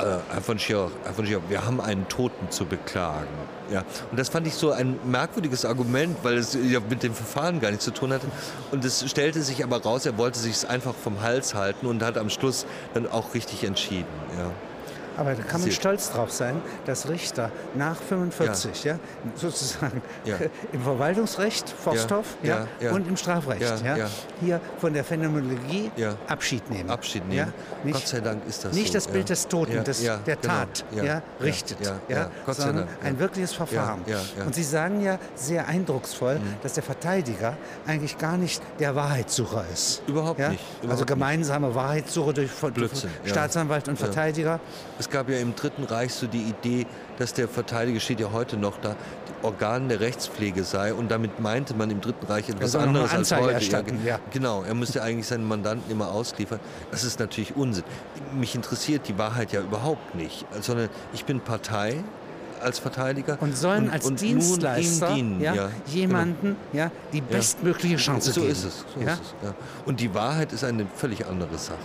[0.00, 3.28] Herr von Schirach, Herr von Schirach, wir haben einen Toten zu beklagen.
[3.70, 3.84] Ja.
[4.10, 7.70] Und das fand ich so ein merkwürdiges Argument, weil es ja mit dem Verfahren gar
[7.70, 8.26] nichts zu tun hatte.
[8.72, 12.02] Und es stellte sich aber raus, er wollte sich es einfach vom Hals halten und
[12.02, 14.08] hat am Schluss dann auch richtig entschieden.
[14.36, 14.50] Ja.
[15.20, 18.98] Aber da kann man stolz drauf sein, dass Richter nach 45, ja, ja
[19.34, 20.38] sozusagen ja.
[20.72, 24.08] im Verwaltungsrecht, Forsthof, ja, ja, und im Strafrecht, ja,
[24.40, 25.90] hier von der Phänomenologie
[26.26, 26.88] Abschied nehmen.
[26.88, 27.52] Abschied nehmen.
[27.84, 28.94] Nicht, Gott sei Dank ist das Nicht so.
[28.94, 30.40] das Bild des Toten, des, der genau.
[30.40, 31.76] Tat, ja, richtet,
[32.08, 34.00] ja, sondern ein wirkliches Verfahren.
[34.46, 36.54] Und Sie sagen ja sehr eindrucksvoll, mhm.
[36.62, 40.02] dass der Verteidiger eigentlich gar nicht der Wahrheitssucher ist.
[40.06, 40.48] Überhaupt nicht.
[40.48, 41.76] Also Überhaupt also gemeinsame nicht.
[41.76, 44.60] Wahrheitssuche durch, durch Staatsanwalt und Verteidiger.
[44.98, 46.86] Es gab ja im Dritten Reich so die Idee,
[47.18, 48.96] dass der Verteidiger, steht ja heute noch da,
[49.42, 50.92] Organ der Rechtspflege sei.
[50.94, 53.64] Und damit meinte man im Dritten Reich etwas anderes als heute.
[53.64, 54.20] Ja, ja.
[54.32, 56.60] Genau, er müsste eigentlich seinen Mandanten immer ausliefern.
[56.90, 57.84] Das ist natürlich Unsinn.
[58.32, 62.02] Mich interessiert die Wahrheit ja überhaupt nicht, sondern ich bin Partei
[62.60, 63.38] als Verteidiger.
[63.40, 66.84] Und sollen und, als und Dienstleister dienen, ja, ja, jemanden genau.
[66.84, 68.52] ja, die bestmögliche Chance so geben.
[68.52, 69.54] Ist es, so ist es.
[69.86, 71.78] Und die Wahrheit ist eine völlig andere Sache.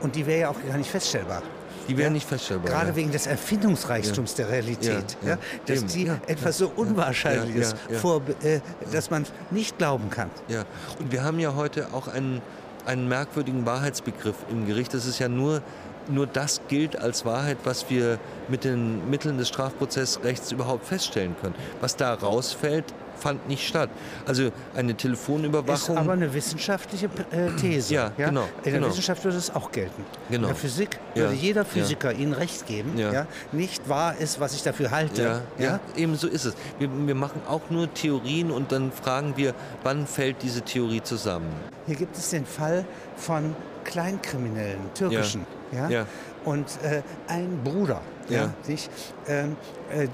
[0.00, 1.42] Und die wäre ja auch gar nicht feststellbar.
[1.88, 2.70] Die wären nicht feststellbar.
[2.70, 2.96] Gerade ja.
[2.96, 4.44] wegen des Erfindungsreichtums ja.
[4.44, 5.16] der Realität.
[5.24, 5.38] Ja.
[5.66, 5.88] Dass Eben.
[5.88, 8.60] die etwas so Unwahrscheinliches, vor, äh,
[8.92, 10.30] dass man nicht glauben kann.
[10.48, 10.64] Ja.
[10.98, 12.42] Und wir haben ja heute auch einen,
[12.84, 14.94] einen merkwürdigen Wahrheitsbegriff im Gericht.
[14.94, 15.62] Das ist ja nur
[16.10, 21.54] nur das gilt als Wahrheit, was wir mit den Mitteln des Strafprozessrechts überhaupt feststellen können.
[21.80, 23.90] Was da rausfällt, fand nicht statt.
[24.26, 25.96] Also eine Telefonüberwachung.
[25.96, 27.94] Ist aber eine wissenschaftliche äh, These.
[27.94, 28.42] Ja, ja, genau.
[28.42, 28.88] In der genau.
[28.88, 30.04] Wissenschaft würde es auch gelten.
[30.30, 30.42] Genau.
[30.42, 32.18] In der Physik würde ja, jeder Physiker ja.
[32.18, 32.96] Ihnen recht geben.
[32.96, 33.12] Ja.
[33.12, 33.26] ja.
[33.52, 35.22] Nicht wahr ist, was ich dafür halte.
[35.22, 35.80] Ja, ja.
[35.96, 36.54] eben so ist es.
[36.78, 41.48] Wir, wir machen auch nur Theorien und dann fragen wir, wann fällt diese Theorie zusammen.
[41.86, 42.84] Hier gibt es den Fall
[43.16, 43.54] von
[43.84, 45.46] Kleinkriminellen, türkischen.
[45.72, 45.88] Ja.
[45.88, 46.06] ja.
[46.44, 48.52] Und äh, ein Bruder, ja.
[48.62, 48.88] sich,
[49.26, 49.56] ähm,
[49.90, 50.08] äh, äh,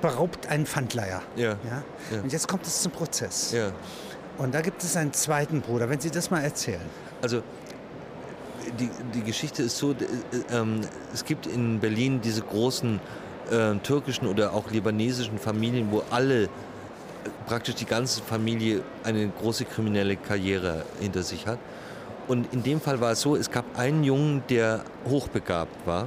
[0.00, 1.22] beraubt einen Pfandleiher.
[1.36, 1.50] Ja.
[1.50, 1.82] Ja?
[2.22, 3.52] Und jetzt kommt es zum Prozess.
[3.52, 3.70] Ja.
[4.38, 5.88] Und da gibt es einen zweiten Bruder.
[5.90, 6.80] Wenn Sie das mal erzählen.
[7.22, 7.42] Also
[8.78, 9.94] die, die Geschichte ist so, äh,
[10.50, 10.80] ähm,
[11.12, 13.00] es gibt in Berlin diese großen
[13.50, 16.48] äh, türkischen oder auch libanesischen Familien, wo alle, äh,
[17.46, 21.58] praktisch die ganze Familie eine große kriminelle Karriere hinter sich hat.
[22.28, 26.06] Und in dem Fall war es so, es gab einen Jungen, der hochbegabt war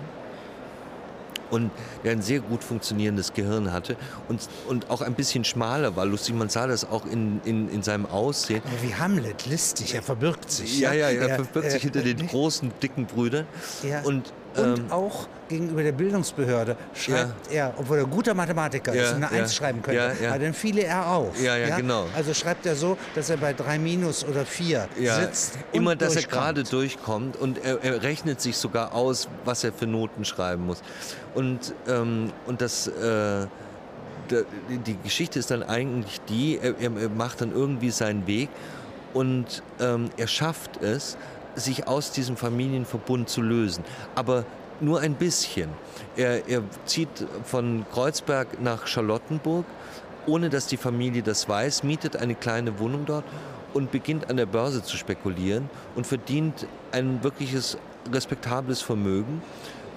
[1.53, 1.71] und
[2.03, 3.95] der ein sehr gut funktionierendes Gehirn hatte
[4.27, 6.05] und, und auch ein bisschen schmaler war.
[6.05, 8.61] Lustig, man sah das auch in, in, in seinem Aussehen.
[8.65, 10.79] Aber wie Hamlet, listig, er verbirgt sich.
[10.79, 13.45] Ja, ja, er, er verbirgt sich hinter den großen, dicken Brüdern.
[13.83, 14.01] Ja.
[14.01, 17.67] Und, und ähm, auch gegenüber der Bildungsbehörde schreibt ja.
[17.67, 20.83] er, obwohl er guter Mathematiker ja, ist und eine Eins schreiben könnte, ja, dann fiele
[20.83, 21.39] er auf.
[21.41, 22.05] Ja, ja, genau.
[22.15, 25.57] Also schreibt er so, dass er bei drei Minus oder vier sitzt.
[25.71, 29.87] Immer, dass er gerade durchkommt und er, er, rechnet sich sogar aus, was er für
[29.87, 30.81] Noten schreiben muss.
[31.33, 32.87] Und, ähm, und das.
[32.87, 33.47] Äh,
[34.87, 38.47] die Geschichte ist dann eigentlich die, er, er macht dann irgendwie seinen Weg
[39.13, 41.17] und ähm, er schafft es,
[41.55, 43.83] sich aus diesem Familienverbund zu lösen.
[44.15, 44.45] Aber
[44.79, 45.69] nur ein bisschen.
[46.15, 49.65] Er, er zieht von Kreuzberg nach Charlottenburg,
[50.25, 53.25] ohne dass die Familie das weiß, mietet eine kleine Wohnung dort
[53.73, 57.77] und beginnt an der Börse zu spekulieren und verdient ein wirkliches
[58.11, 59.41] respektables Vermögen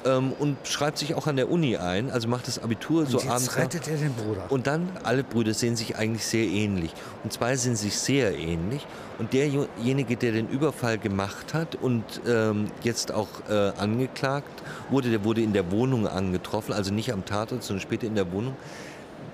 [0.07, 3.19] ähm, und schreibt sich auch an der Uni ein, also macht das Abitur und so
[3.19, 3.57] jetzt abends.
[3.57, 4.45] rettet er den Bruder.
[4.49, 6.93] Und dann, alle Brüder sehen sich eigentlich sehr ähnlich.
[7.25, 8.87] Und zwei sind sich sehr ähnlich.
[9.19, 15.25] Und derjenige, der den Überfall gemacht hat und ähm, jetzt auch äh, angeklagt wurde, der
[15.25, 18.57] wurde in der Wohnung angetroffen, also nicht am Tatort, sondern später in der Wohnung,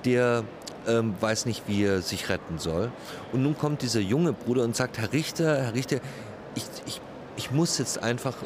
[0.04, 0.44] der
[0.87, 2.90] ähm, weiß nicht, wie er sich retten soll.
[3.32, 5.98] Und nun kommt dieser junge Bruder und sagt, Herr Richter, Herr Richter,
[6.54, 7.00] ich, ich,
[7.37, 8.37] ich muss jetzt einfach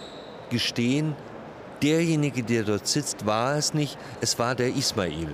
[0.50, 1.14] gestehen,
[1.82, 5.28] derjenige, der dort sitzt, war es nicht, es war der Ismail.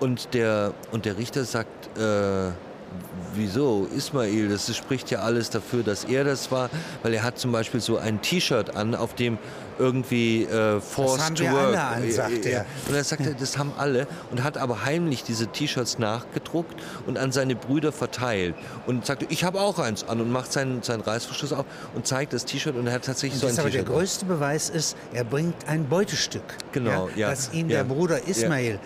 [0.00, 2.50] Und der, und der Richter sagt, äh,
[3.34, 6.70] wieso Ismail, das spricht ja alles dafür, dass er das war,
[7.02, 9.38] weil er hat zum Beispiel so ein T-Shirt an, auf dem
[9.78, 11.56] irgendwie äh, Forced das haben wir.
[11.56, 12.66] Alle an, sagt er.
[12.88, 16.74] Und er sagte, das haben alle und hat aber heimlich diese T-Shirts nachgedruckt
[17.06, 18.54] und an seine Brüder verteilt
[18.86, 22.32] und sagte, ich habe auch eins an und macht seinen, seinen Reißverschluss auf und zeigt
[22.32, 23.80] das T-Shirt und er hat tatsächlich und so ein T-Shirt.
[23.80, 26.44] Aber der größte Beweis ist, er bringt ein Beutestück.
[26.72, 27.30] Genau, ja.
[27.30, 28.78] Dass ihm der Bruder Ismail,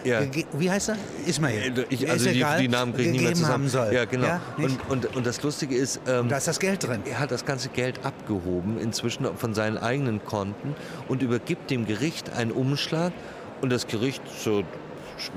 [0.52, 0.96] wie heißt er?
[1.26, 1.86] Ismail.
[1.88, 3.68] Ich, also die, die, Namen kriege ich nicht mehr zusammen.
[3.68, 3.92] Soll.
[3.92, 4.40] Ja, genau.
[4.56, 7.02] und, und, und das Lustige ist, ähm, da ist das Geld drin.
[7.04, 10.74] Er hat das ganze Geld abgehoben, inzwischen von seinen eigenen Konten
[11.08, 13.12] und übergibt dem Gericht einen Umschlag
[13.60, 14.64] und das Gericht so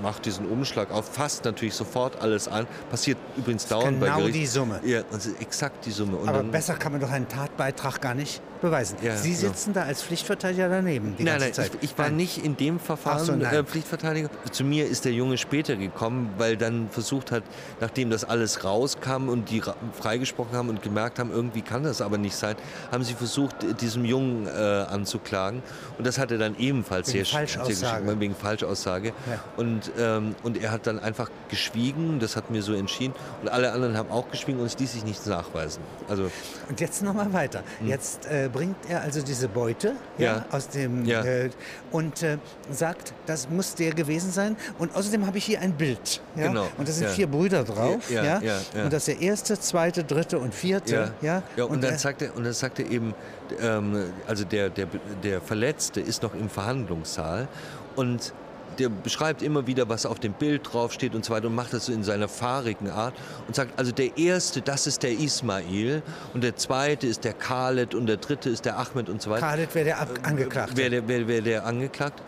[0.02, 2.68] macht diesen Umschlag auf, fasst natürlich sofort alles an.
[2.90, 4.34] Passiert übrigens dauernd genau bei Gericht.
[4.34, 4.80] Genau die Summe.
[4.86, 6.18] Ja, also exakt die Summe.
[6.18, 8.98] Und Aber besser kann man doch einen Tatbeitrag gar nicht beweisen.
[9.04, 9.86] Ja, Sie sitzen genau.
[9.86, 11.72] da als Pflichtverteidiger daneben die nein, ganze nein, Zeit.
[11.82, 12.16] Ich, ich war nein.
[12.16, 14.30] nicht in dem Verfahren so, äh, Pflichtverteidiger.
[14.52, 17.44] Zu mir ist der Junge später gekommen, weil dann versucht hat,
[17.82, 22.18] nachdem das alles rauskam und die freigesprochen haben und gemerkt haben, irgendwie kann das aber
[22.18, 22.56] nicht sein,
[22.92, 25.62] haben sie versucht, diesem Jungen äh, anzuklagen.
[25.98, 28.06] Und das hat er dann ebenfalls wegen sehr, Falschaussage.
[28.06, 29.10] sehr wegen Falschaussage.
[29.30, 29.44] Ja.
[29.58, 33.14] Und, ähm, und er hat dann einfach geschwiegen, das hat mir so entschieden.
[33.42, 35.84] Und alle anderen haben auch geschwiegen und es ließ sich nichts nachweisen.
[36.08, 36.32] Also,
[36.70, 37.64] und jetzt nochmal weiter.
[37.80, 37.88] Hm.
[37.88, 40.46] Jetzt äh, bringt er also diese Beute ja, ja.
[40.52, 41.24] aus dem ja.
[41.24, 41.50] Äh,
[41.92, 42.38] und äh,
[42.72, 44.56] sagt, das muss der gewesen sein.
[44.80, 46.22] Und außerdem habe ich hier ein Bild.
[46.36, 46.48] Ja?
[46.48, 46.68] Genau.
[46.78, 48.10] Und da sind vier Brüder drauf.
[48.10, 48.40] Ja,
[48.84, 51.14] Und das ist der erste, zweite, dritte und vierte.
[51.22, 51.44] Ja.
[51.58, 51.66] Ja.
[51.66, 53.14] und, dann sagt er, und dann sagt er eben,
[53.60, 54.88] ähm, also der, der,
[55.24, 57.48] der Verletzte ist noch im Verhandlungssaal
[57.96, 58.34] und
[58.80, 61.88] der beschreibt immer wieder, was auf dem Bild draufsteht und so weiter und macht das
[61.88, 63.14] so in seiner fahrigen Art
[63.48, 66.02] und sagt, also der erste, das ist der Ismail
[66.34, 69.46] und der zweite ist der Khaled und der dritte ist der Ahmed und so weiter.
[69.46, 70.78] Khaled wäre der Ab Angeklagte.
[70.78, 72.22] Wäre der, wär, wär der angeklagt.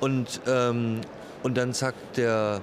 [0.00, 1.00] Und, ähm,
[1.42, 2.60] und dann sagt der,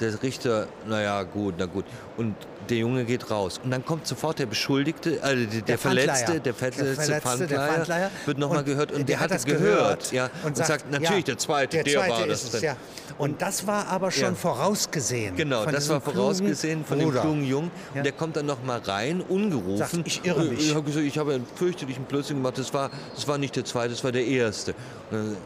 [0.00, 1.84] der Richter, naja, gut, na gut.
[2.16, 2.34] Und
[2.70, 3.60] der Junge geht raus.
[3.62, 8.64] Und dann kommt sofort der Beschuldigte, also der, der Verletzte, der verletzte, Pfandleiher, wird nochmal
[8.64, 11.34] gehört und, und der, der, hat es gehört, gehört ja, und, sagt, sagt natürlich, ja,
[11.34, 12.54] der Zweite, der, Zweite der war das.
[12.54, 12.76] Es, ja.
[13.18, 15.36] Und das war aber schon vorausgesehen.
[15.36, 17.12] Genau, das war vorausgesehen von Bruder.
[17.12, 17.70] dem klugen Jungen.
[17.94, 18.02] Ja.
[18.02, 19.78] Der kommt dann nochmal rein, ungerufen.
[19.78, 20.68] Sagt, ich irre mich.
[20.68, 22.58] Ich habe gesagt, ich habe einen fürchterlichen Blödsinn gemacht.
[22.58, 24.74] Das war, das war nicht der Zweite, das war der Erste.
[25.10, 25.36] Und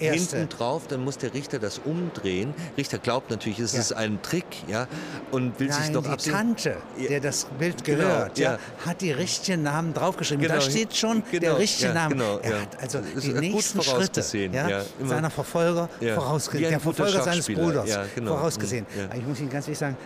[0.00, 0.36] Erste.
[0.36, 2.54] hinten drauf, dann muss der Richter das umdrehen.
[2.76, 3.80] Richter glaubt natürlich, es ja.
[3.80, 4.86] ist ein Trick, ja,
[5.30, 6.32] und will Nein, sich doch die absehen.
[6.32, 6.76] Tante,
[7.08, 10.42] der das Bild genau, gehört, genau, ja, hat die richtigen Namen draufgeschrieben.
[10.42, 12.14] Genau, da steht schon genau, der richtige Name.
[12.14, 17.98] Genau, er hat also die nächsten Schritte ja, seiner Verfolger vorausgesehen, der Verfolger seines Bruders
[18.14, 18.36] genau.
[18.36, 18.86] vorausgesehen.
[19.16, 19.96] Ich muss Ihnen ganz ehrlich sagen,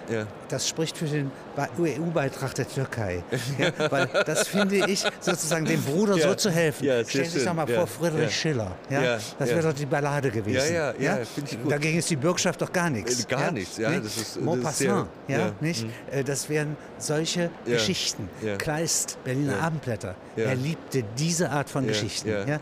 [0.48, 1.30] das spricht für den
[1.78, 3.22] EU-Beitrag der Türkei,
[3.90, 6.84] weil das finde ich sozusagen dem Bruder so zu helfen.
[6.84, 10.74] Stellen Sie sich doch mal vor, Friedrich Schiller, das wäre doch die Ballade gewesen.
[10.74, 11.24] Ja, ja, ja, ja?
[11.24, 11.72] finde ich gut.
[11.72, 13.24] Dagegen ist die Bürgschaft doch gar nichts.
[13.24, 13.50] Äh, gar ja?
[13.50, 13.90] nichts, ja.
[13.98, 15.84] Das ist, Maupassant, ja, ja, nicht?
[15.84, 16.24] Mhm.
[16.24, 18.28] Das wären solche Geschichten.
[18.58, 20.14] Kleist, Berliner Abendblätter.
[20.36, 22.28] Er liebte diese Art von Geschichten.
[22.28, 22.58] Ja,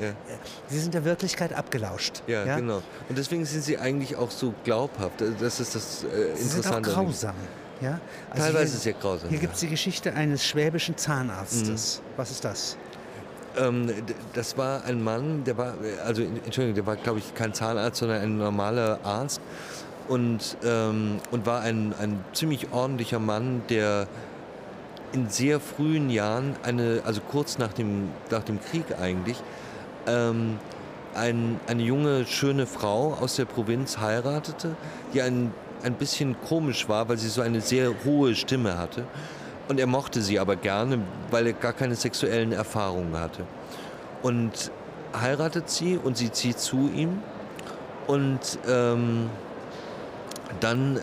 [0.68, 2.22] Sie sind der Wirklichkeit abgelauscht.
[2.26, 2.82] Ja, genau.
[3.08, 5.22] Und deswegen sind sie eigentlich auch so glaubhaft.
[5.40, 6.42] Das ist das äh, Interessante.
[6.42, 7.34] Sie sind auch grausam.
[7.80, 8.00] Ja?
[8.30, 9.28] Also Teilweise hier, ist es ja grausam.
[9.30, 12.00] Hier gibt es die Geschichte eines schwäbischen Zahnarztes.
[12.00, 12.12] Mhm.
[12.16, 12.76] Was ist das?
[13.58, 13.92] Ähm,
[14.34, 18.22] das war ein Mann, der war, also Entschuldigung, der war, glaube ich, kein Zahnarzt, sondern
[18.22, 19.40] ein normaler Arzt
[20.08, 24.06] und, ähm, und war ein, ein ziemlich ordentlicher Mann, der
[25.12, 29.36] in sehr frühen Jahren, eine, also kurz nach dem, nach dem Krieg eigentlich,
[30.06, 30.58] ähm,
[31.14, 34.76] ein, eine junge, schöne Frau aus der Provinz heiratete,
[35.12, 39.04] die ein, ein bisschen komisch war, weil sie so eine sehr hohe Stimme hatte.
[39.70, 40.98] Und er mochte sie aber gerne,
[41.30, 43.44] weil er gar keine sexuellen Erfahrungen hatte.
[44.20, 44.72] Und
[45.14, 47.22] heiratet sie und sie zieht zu ihm.
[48.08, 49.30] Und ähm,
[50.58, 50.98] dann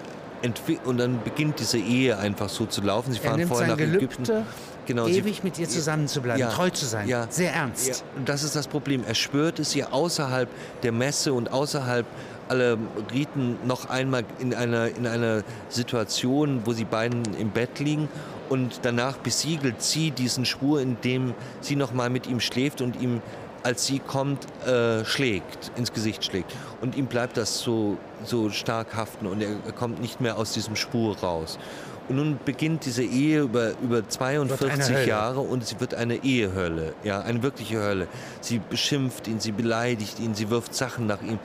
[0.84, 3.14] und dann beginnt diese Ehe einfach so zu laufen.
[3.14, 4.46] Sie fahren vorher nach Gelübde, Ägypten.
[4.86, 7.88] Genau, ewig sie, mit ihr zusammen zu bleiben, ja, treu zu sein, ja, sehr ernst.
[7.88, 9.06] Ja, und das ist das Problem.
[9.08, 10.50] Er spürt es ihr außerhalb
[10.84, 12.06] der Messe und außerhalb
[12.50, 12.78] aller
[13.14, 18.10] Riten noch einmal in einer, in einer Situation, wo sie beiden im Bett liegen
[18.50, 23.22] und danach besiegelt sie diesen Schwur, indem sie noch mal mit ihm schläft und ihm
[23.64, 26.56] als sie kommt, äh, schlägt, ins Gesicht schlägt.
[26.80, 30.78] Und ihm bleibt das so, so stark haften und er kommt nicht mehr aus diesem
[30.78, 31.60] Spur raus.
[32.08, 37.20] Und nun beginnt diese Ehe über, über 42 Jahre und sie wird eine Ehehölle, ja,
[37.20, 38.08] eine wirkliche Hölle.
[38.40, 41.40] Sie beschimpft ihn, sie beleidigt ihn, sie wirft Sachen nach ihm.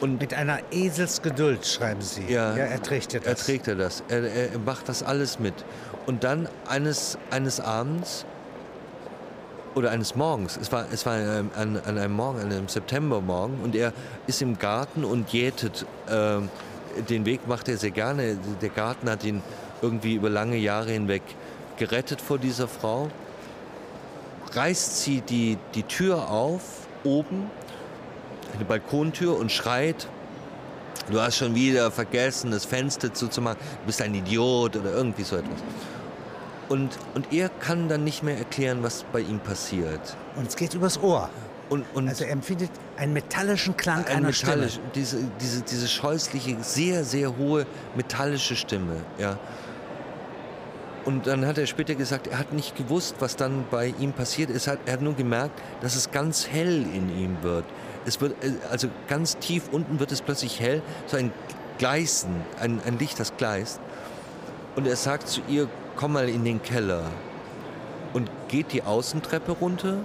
[0.00, 2.24] Und Mit einer Eselsgeduld, schreiben Sie.
[2.28, 3.28] Ja, ja erträgt er das.
[3.28, 4.02] Erträgt er das.
[4.08, 5.54] Er, er macht das alles mit.
[6.06, 8.26] Und dann eines, eines Abends
[9.74, 11.50] oder eines Morgens, es war, es war an,
[11.84, 13.92] an einem Morgen, an einem Septembermorgen und er
[14.26, 15.86] ist im Garten und jätet.
[16.08, 16.40] Äh,
[17.10, 18.38] den Weg macht er sehr gerne.
[18.62, 19.42] Der Garten hat ihn
[19.82, 21.22] irgendwie über lange Jahre hinweg
[21.76, 23.10] gerettet vor dieser Frau.
[24.52, 26.62] Reißt sie die, die Tür auf,
[27.04, 27.50] oben,
[28.54, 30.08] eine Balkontür und schreit,
[31.10, 35.36] du hast schon wieder vergessen, das Fenster zuzumachen, du bist ein Idiot oder irgendwie so
[35.36, 35.60] etwas.
[36.68, 40.16] Und, und er kann dann nicht mehr erklären, was bei ihm passiert.
[40.34, 41.30] Und es geht übers Ohr.
[41.68, 44.90] Und, und also er empfindet einen metallischen Klang ein einer metallisch, Stimme.
[44.94, 48.96] Diese, diese, diese scheußliche, sehr, sehr hohe metallische Stimme.
[49.18, 49.38] Ja.
[51.06, 54.50] Und dann hat er später gesagt, er hat nicht gewusst, was dann bei ihm passiert
[54.50, 54.66] ist.
[54.66, 57.64] Er hat nur gemerkt, dass es ganz hell in ihm wird.
[58.04, 61.32] Es wird äh, also ganz tief unten wird es plötzlich hell, so ein
[61.78, 63.80] Gleißen, ein, ein Licht, das gleist.
[64.74, 67.04] Und er sagt zu ihr, komm mal in den Keller.
[68.12, 69.98] Und geht die Außentreppe runter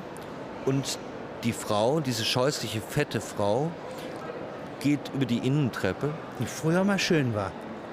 [0.66, 1.00] und
[1.44, 3.72] die Frau, diese scheußliche, fette Frau,
[4.82, 6.14] geht über die Innentreppe.
[6.40, 7.52] Die früher mal schön war.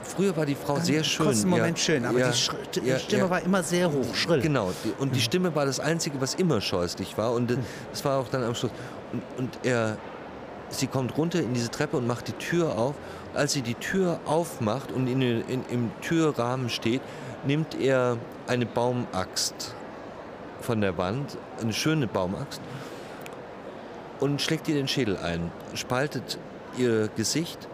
[0.09, 1.27] Früher war die Frau Dann sehr schön.
[1.27, 2.31] Kurzen Moment ja, schön, aber ja,
[2.75, 4.40] die, die ja, Stimme war immer sehr hoch, schrill.
[4.40, 5.23] Genau, und die mhm.
[5.23, 7.33] Stimme war das Einzige, was immer scheußlich war.
[7.33, 7.59] Und mhm.
[7.90, 8.73] das war auch dann am Schluss.
[9.12, 9.99] Und, und er,
[10.71, 12.94] sie kommt runter in diese Treppe und macht die Tür auf.
[13.35, 17.03] Als sie die Tür aufmacht und in, in, im Türrahmen steht,
[17.47, 18.16] nimmt er
[18.47, 19.75] eine Baumaxt
[20.61, 22.61] von der Wand, eine schöne Baumaxt,
[24.21, 26.38] und schlägt ihr den Schädel ein, spaltet
[26.77, 27.68] ihr Gesicht,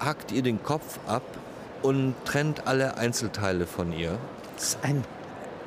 [0.00, 1.22] hackt ihr den Kopf ab
[1.82, 4.18] und trennt alle Einzelteile von ihr.
[4.56, 5.02] Das ist eine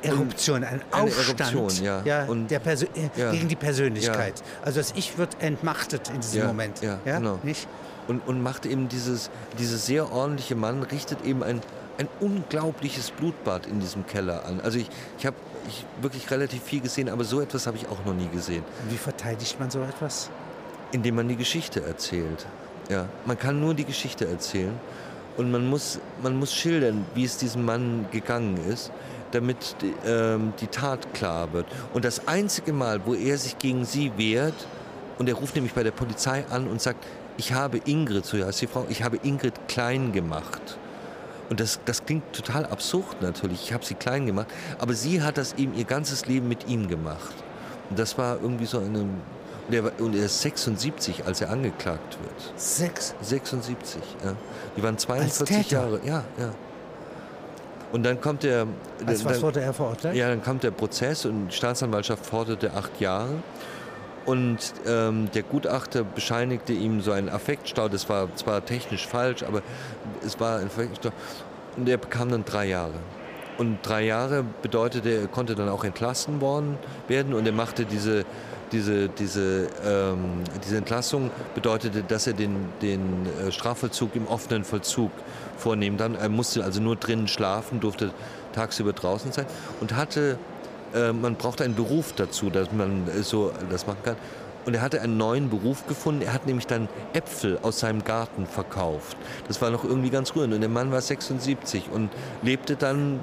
[0.02, 2.02] Eruption, ein Aufstand Eruption, ja.
[2.04, 2.76] Ja, und, der äh,
[3.16, 3.30] ja.
[3.30, 4.42] gegen die Persönlichkeit.
[4.64, 6.82] Also das Ich wird entmachtet in diesem Moment.
[6.82, 7.38] Ja, genau.
[7.42, 7.68] Nicht?
[8.08, 11.60] Und, und macht eben dieses, dieses sehr ordentliche Mann, richtet eben ein,
[11.98, 14.60] ein unglaubliches Blutbad in diesem Keller an.
[14.60, 15.36] Also ich, ich habe
[15.68, 18.64] ich wirklich relativ viel gesehen, aber so etwas habe ich auch noch nie gesehen.
[18.88, 20.30] Wie verteidigt man so etwas?
[20.90, 22.46] Indem man die Geschichte erzählt.
[22.88, 24.74] Ja, man kann nur die Geschichte erzählen
[25.36, 28.90] und man muss, man muss schildern, wie es diesem Mann gegangen ist,
[29.32, 31.66] damit die, ähm, die Tat klar wird.
[31.94, 34.66] Und das einzige Mal, wo er sich gegen sie wehrt,
[35.18, 37.04] und er ruft nämlich bei der Polizei an und sagt,
[37.36, 40.78] ich habe Ingrid, so heißt die Frau, ich habe Ingrid klein gemacht.
[41.48, 43.62] Und das, das klingt total absurd natürlich.
[43.64, 44.46] Ich habe sie klein gemacht.
[44.78, 47.34] Aber sie hat das eben ihr ganzes Leben mit ihm gemacht.
[47.90, 49.04] Und das war irgendwie so eine.
[49.72, 52.60] Und er, und er ist 76, als er angeklagt wird.
[52.60, 53.14] Sechs?
[53.22, 54.34] 76, ja.
[54.76, 56.00] Die waren 42 Jahre.
[56.04, 56.52] Ja, ja.
[57.92, 58.66] Und dann kommt der.
[59.06, 60.14] Als was wurde er verurteilt?
[60.14, 63.42] Ja, dann kommt der Prozess und die Staatsanwaltschaft forderte acht Jahre.
[64.24, 67.88] Und ähm, der Gutachter bescheinigte ihm so einen Affektstau.
[67.88, 69.62] Das war zwar technisch falsch, aber
[70.24, 71.10] es war ein Affektstau.
[71.76, 72.94] Und er bekam dann drei Jahre.
[73.62, 78.24] Und drei Jahre bedeutete, er konnte dann auch entlassen worden werden und er machte diese,
[78.72, 83.00] diese, diese, ähm, diese Entlassung bedeutete, dass er den, den
[83.38, 85.12] äh, Strafvollzug im offenen Vollzug
[85.56, 86.16] vornehmen dann.
[86.16, 88.10] Er musste also nur drinnen schlafen, durfte
[88.52, 89.46] tagsüber draußen sein
[89.80, 90.38] und hatte
[90.92, 94.16] äh, man braucht einen Beruf dazu, dass man äh, so das machen kann.
[94.64, 96.22] Und er hatte einen neuen Beruf gefunden.
[96.22, 99.16] Er hat nämlich dann Äpfel aus seinem Garten verkauft.
[99.46, 100.52] Das war noch irgendwie ganz rührend.
[100.52, 102.10] Und der Mann war 76 und
[102.42, 103.20] lebte dann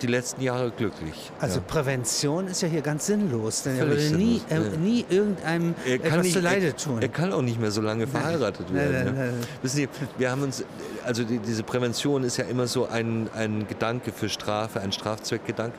[0.00, 1.30] die letzten Jahre glücklich.
[1.40, 1.64] Also ja.
[1.66, 4.58] Prävention ist ja hier ganz sinnlos, denn Völlig er würde nie, ja.
[4.78, 6.96] nie irgendeinem etwas nicht, zu Leide tun.
[6.96, 8.92] Er, er, kann auch nicht mehr so lange verheiratet nein.
[8.92, 9.14] werden.
[9.14, 9.46] Nein, nein.
[9.62, 10.64] Wissen Sie, wir haben uns,
[11.04, 15.76] also die, diese Prävention ist ja immer so ein, ein Gedanke für Strafe, ein Strafzweckgedanke.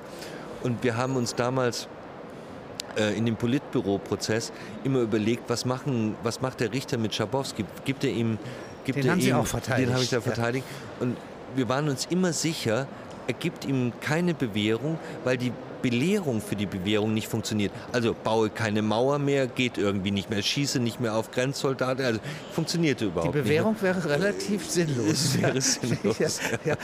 [0.63, 1.87] Und wir haben uns damals
[2.97, 4.51] äh, in dem Politbüro-Prozess
[4.83, 7.65] immer überlegt, was, machen, was macht der Richter mit Schabowski?
[7.85, 8.37] Gibt er ihm...
[8.83, 9.87] Gibt den er haben ihm, Sie auch verteidigt.
[9.87, 10.65] Den habe ich da verteidigt.
[10.67, 11.05] Ja.
[11.05, 11.17] Und
[11.55, 12.87] wir waren uns immer sicher,
[13.29, 15.51] er gibt ihm keine Bewährung, weil die
[15.83, 17.71] Belehrung für die Bewährung nicht funktioniert.
[17.91, 22.19] Also baue keine Mauer mehr, geht irgendwie nicht mehr, schieße nicht mehr auf Grenzsoldaten, also
[22.51, 23.45] funktionierte überhaupt nicht.
[23.45, 25.11] Die Bewährung nicht wäre relativ sinnlos.
[25.11, 26.17] Es wäre sinnlos.
[26.65, 26.75] ja,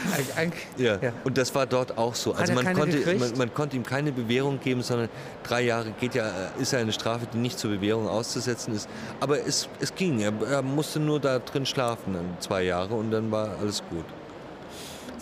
[0.77, 1.13] ja, ja.
[1.23, 2.33] Und das war dort auch so.
[2.33, 5.09] Also man konnte, man, man, konnte ihm keine Bewährung geben, sondern
[5.41, 6.29] drei Jahre geht ja,
[6.59, 8.87] ist ja eine Strafe, die nicht zur Bewährung auszusetzen ist.
[9.19, 10.19] Aber es, es ging.
[10.19, 14.05] Er, er musste nur da drin schlafen, zwei Jahre und dann war alles gut.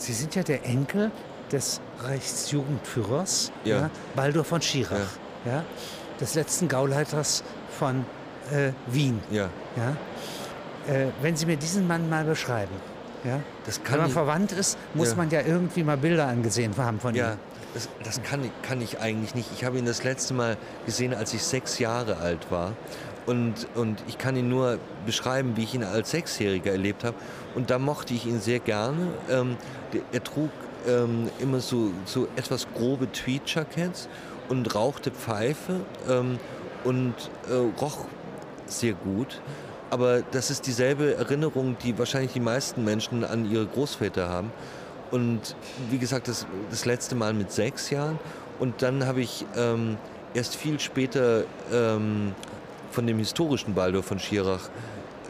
[0.03, 1.11] Sie sind ja der Enkel
[1.49, 3.77] des Reichsjugendführers ja.
[3.77, 4.97] Ja, Baldur von Schirach.
[5.45, 5.63] Ja.
[6.19, 7.43] des letzten Gauleiters
[7.77, 8.05] von
[8.51, 9.21] äh, Wien.
[9.31, 9.49] Ja.
[9.77, 10.93] ja?
[10.93, 12.73] Äh, wenn Sie mir diesen Mann mal beschreiben,
[13.23, 13.39] ja?
[13.65, 15.15] wenn man ich, verwandt ist, muss ja.
[15.15, 17.33] man ja irgendwie mal Bilder angesehen haben von ja.
[17.33, 17.37] ihm.
[17.73, 19.49] Das, das kann, kann ich eigentlich nicht.
[19.53, 22.73] Ich habe ihn das letzte Mal gesehen, als ich sechs Jahre alt war.
[23.25, 27.15] Und, und ich kann ihn nur beschreiben, wie ich ihn als Sechsjähriger erlebt habe.
[27.55, 29.07] Und da mochte ich ihn sehr gerne.
[29.29, 29.57] Ähm,
[30.11, 30.49] er trug
[30.87, 34.09] ähm, immer so, so etwas grobe Tweed-Jackets
[34.49, 36.37] und rauchte Pfeife ähm,
[36.83, 37.13] und
[37.49, 38.05] äh, roch
[38.65, 39.41] sehr gut.
[39.89, 44.51] Aber das ist dieselbe Erinnerung, die wahrscheinlich die meisten Menschen an ihre Großväter haben.
[45.11, 45.55] Und
[45.91, 48.17] wie gesagt, das, das letzte Mal mit sechs Jahren.
[48.59, 49.97] Und dann habe ich ähm,
[50.33, 52.33] erst viel später ähm,
[52.93, 54.69] von dem historischen Baldur von Schirach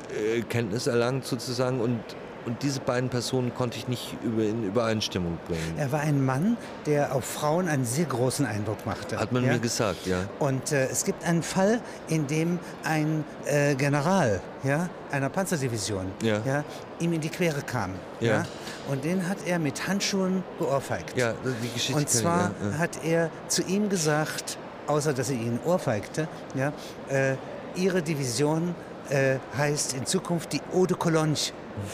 [0.10, 1.80] äh, Kenntnis erlangt sozusagen.
[1.80, 2.00] Und
[2.46, 5.76] und diese beiden Personen konnte ich nicht in Übereinstimmung bringen.
[5.78, 9.18] Er war ein Mann, der auf Frauen einen sehr großen Eindruck machte.
[9.18, 9.54] Hat man ja?
[9.54, 10.18] mir gesagt, ja.
[10.40, 16.42] Und äh, es gibt einen Fall, in dem ein äh, General ja, einer Panzerdivision ja.
[16.46, 16.64] Ja,
[17.00, 17.92] ihm in die Quere kam.
[18.20, 18.28] Ja.
[18.28, 18.46] ja.
[18.90, 21.18] Und den hat er mit Handschuhen geohrfeigt.
[21.18, 21.34] Ja,
[21.64, 22.00] die Geschichte.
[22.00, 24.58] Und zwar ich, hat er zu ihm gesagt,
[24.88, 26.74] außer dass er ihn ohrfeigte, ja,
[27.10, 27.36] äh,
[27.76, 28.76] ihre Division
[29.10, 31.36] äh, heißt in Zukunft die Eau de Cologne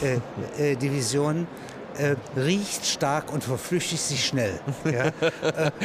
[0.02, 0.20] äh,
[0.72, 1.48] äh, Division
[1.98, 4.60] äh, riecht stark und verflüchtigt sich schnell.
[4.86, 5.08] Ja?
[5.08, 5.12] Äh,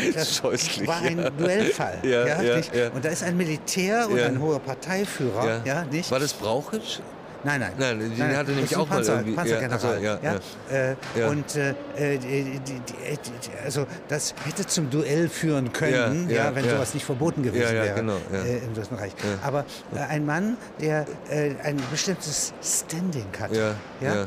[0.14, 1.30] das Scheußlich, war ein ja.
[1.30, 1.98] Duellfall.
[2.02, 5.62] Ja, und da ist ein Militär und ein hoher Parteiführer.
[5.64, 7.00] War das Brauchitsch?
[7.44, 7.72] Nein, nein.
[7.78, 9.36] Nein, den nein, hatte nämlich auch Panzer, mal irgendwie.
[9.36, 10.02] Panzergeneral.
[10.02, 10.40] Ja, also,
[10.70, 11.26] ja, ja.
[11.26, 11.74] Äh, und äh,
[12.18, 17.42] die, die, die, also das hätte zum Duell führen können, ja, wenn sowas nicht verboten
[17.42, 19.12] gewesen wäre genau, äh, im Dritten Reich.
[19.42, 19.64] Aber
[19.94, 24.26] äh, ein Mann, der äh, ein bestimmtes Standing hat, ja,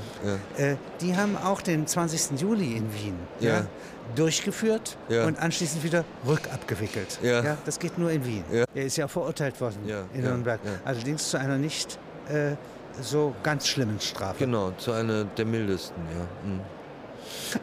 [0.57, 2.39] äh, die haben auch den 20.
[2.39, 3.17] Juli in Wien.
[3.39, 3.65] Ja.
[4.15, 7.19] durchgeführt und anschließend wieder rückabgewickelt.
[7.21, 7.57] Ja.
[7.65, 8.43] das geht nur in Wien.
[8.51, 9.77] Er ist ja verurteilt worden
[10.13, 10.59] in Nürnberg.
[10.85, 11.99] Allerdings zu einer nicht
[12.29, 12.55] äh,
[13.01, 14.39] so ganz schlimmen Strafe.
[14.39, 16.49] Genau, zu einer der mildesten, ja.
[16.49, 16.61] Mhm.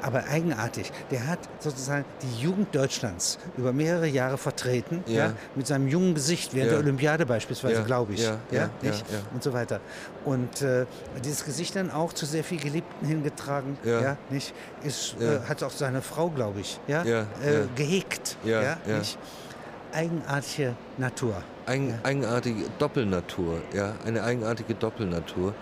[0.03, 5.14] Aber eigenartig, der hat sozusagen die Jugend Deutschlands über mehrere Jahre vertreten, ja.
[5.26, 6.76] ja mit seinem jungen Gesicht, während ja.
[6.78, 7.82] der Olympiade beispielsweise, ja.
[7.82, 8.22] glaube ich.
[8.22, 9.05] Ja, ja, nicht?
[9.32, 9.80] Und so weiter.
[10.24, 10.87] Und äh,
[11.22, 14.55] dieses Gesicht dann auch zu sehr viel Geliebten hingetragen, ja, nicht?
[14.82, 17.24] Ist, äh, hat auch seine Frau, glaube ich, ja, äh,
[17.74, 18.37] gehegt.
[18.45, 19.18] Ja, Nicht?
[19.95, 21.43] Eigenartige Natur.
[21.67, 25.55] Ein, eigenartige Doppelnatur, ja, eine eigenartige Doppelnatur.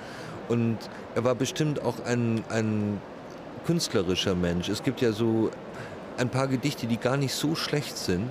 [0.49, 0.79] Und
[1.15, 3.01] er war bestimmt auch ein, ein
[3.67, 4.69] künstlerischer Mensch.
[4.69, 5.51] Es gibt ja so
[6.17, 8.31] ein paar Gedichte, die gar nicht so schlecht sind.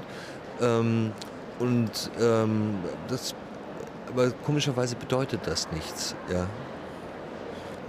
[0.60, 1.12] Ähm,
[1.60, 3.36] und ähm, das,
[4.10, 6.48] aber komischerweise bedeutet das nichts, ja.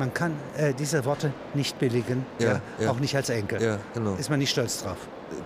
[0.02, 3.62] Man kann äh, diese Worte nicht billigen, ja, ja, auch nicht als Enkel.
[3.62, 4.16] Ja, genau.
[4.16, 4.96] Ist man nicht stolz drauf?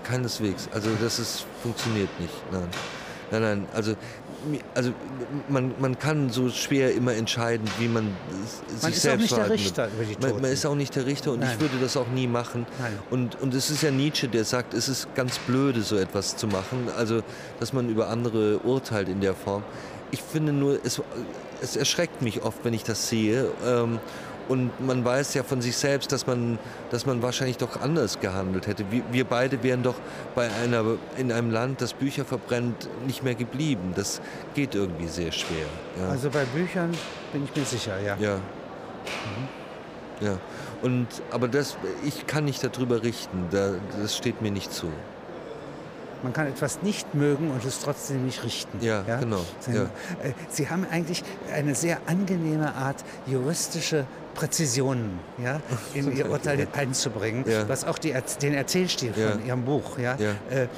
[0.02, 0.66] Keineswegs.
[0.72, 2.32] Also das ist, funktioniert nicht.
[2.50, 2.66] Nein.
[3.30, 3.68] Nein, nein.
[3.74, 3.96] Also
[4.74, 4.92] also
[5.50, 8.16] man, man kann so schwer immer entscheiden, wie man,
[8.80, 10.32] man sich selbst Man ist auch nicht der Richter über die Toten.
[10.32, 11.50] Man, man, ist auch nicht der Richter und Nein.
[11.52, 12.66] ich würde das auch nie machen.
[12.80, 12.98] Nein.
[13.10, 16.46] Und, und es ist ja Nietzsche, der sagt, es ist ganz blöde, so etwas zu
[16.46, 16.88] machen.
[16.96, 17.22] Also,
[17.60, 19.64] dass man über andere urteilt in der Form.
[20.12, 21.02] Ich finde nur, es,
[21.60, 23.50] es erschreckt mich oft, wenn ich das sehe.
[23.66, 23.98] Ähm,
[24.48, 26.58] und man weiß ja von sich selbst, dass man,
[26.90, 28.84] dass man wahrscheinlich doch anders gehandelt hätte.
[28.90, 29.96] Wir, wir beide wären doch
[30.34, 30.84] bei einer,
[31.16, 33.92] in einem Land, das Bücher verbrennt, nicht mehr geblieben.
[33.96, 34.20] Das
[34.54, 35.66] geht irgendwie sehr schwer.
[36.00, 36.08] Ja.
[36.08, 36.92] Also bei Büchern
[37.32, 38.16] bin ich mir sicher, ja.
[38.18, 38.36] Ja.
[38.36, 40.26] Mhm.
[40.26, 40.38] Ja.
[40.82, 43.46] Und, aber das, ich kann nicht darüber richten.
[43.50, 44.88] Da, das steht mir nicht zu.
[46.22, 48.80] Man kann etwas nicht mögen und es trotzdem nicht richten.
[48.80, 49.18] Ja, ja?
[49.18, 49.44] genau.
[49.60, 49.82] Sie, ja.
[50.22, 51.22] Äh, Sie haben eigentlich
[51.52, 54.06] eine sehr angenehme Art juristische
[54.36, 55.60] Präzisionen ja,
[55.94, 57.68] in ihr Urteil einzubringen, ja.
[57.68, 60.68] was auch die, den Erzählstil von ihrem Buch, ja, äh, äh,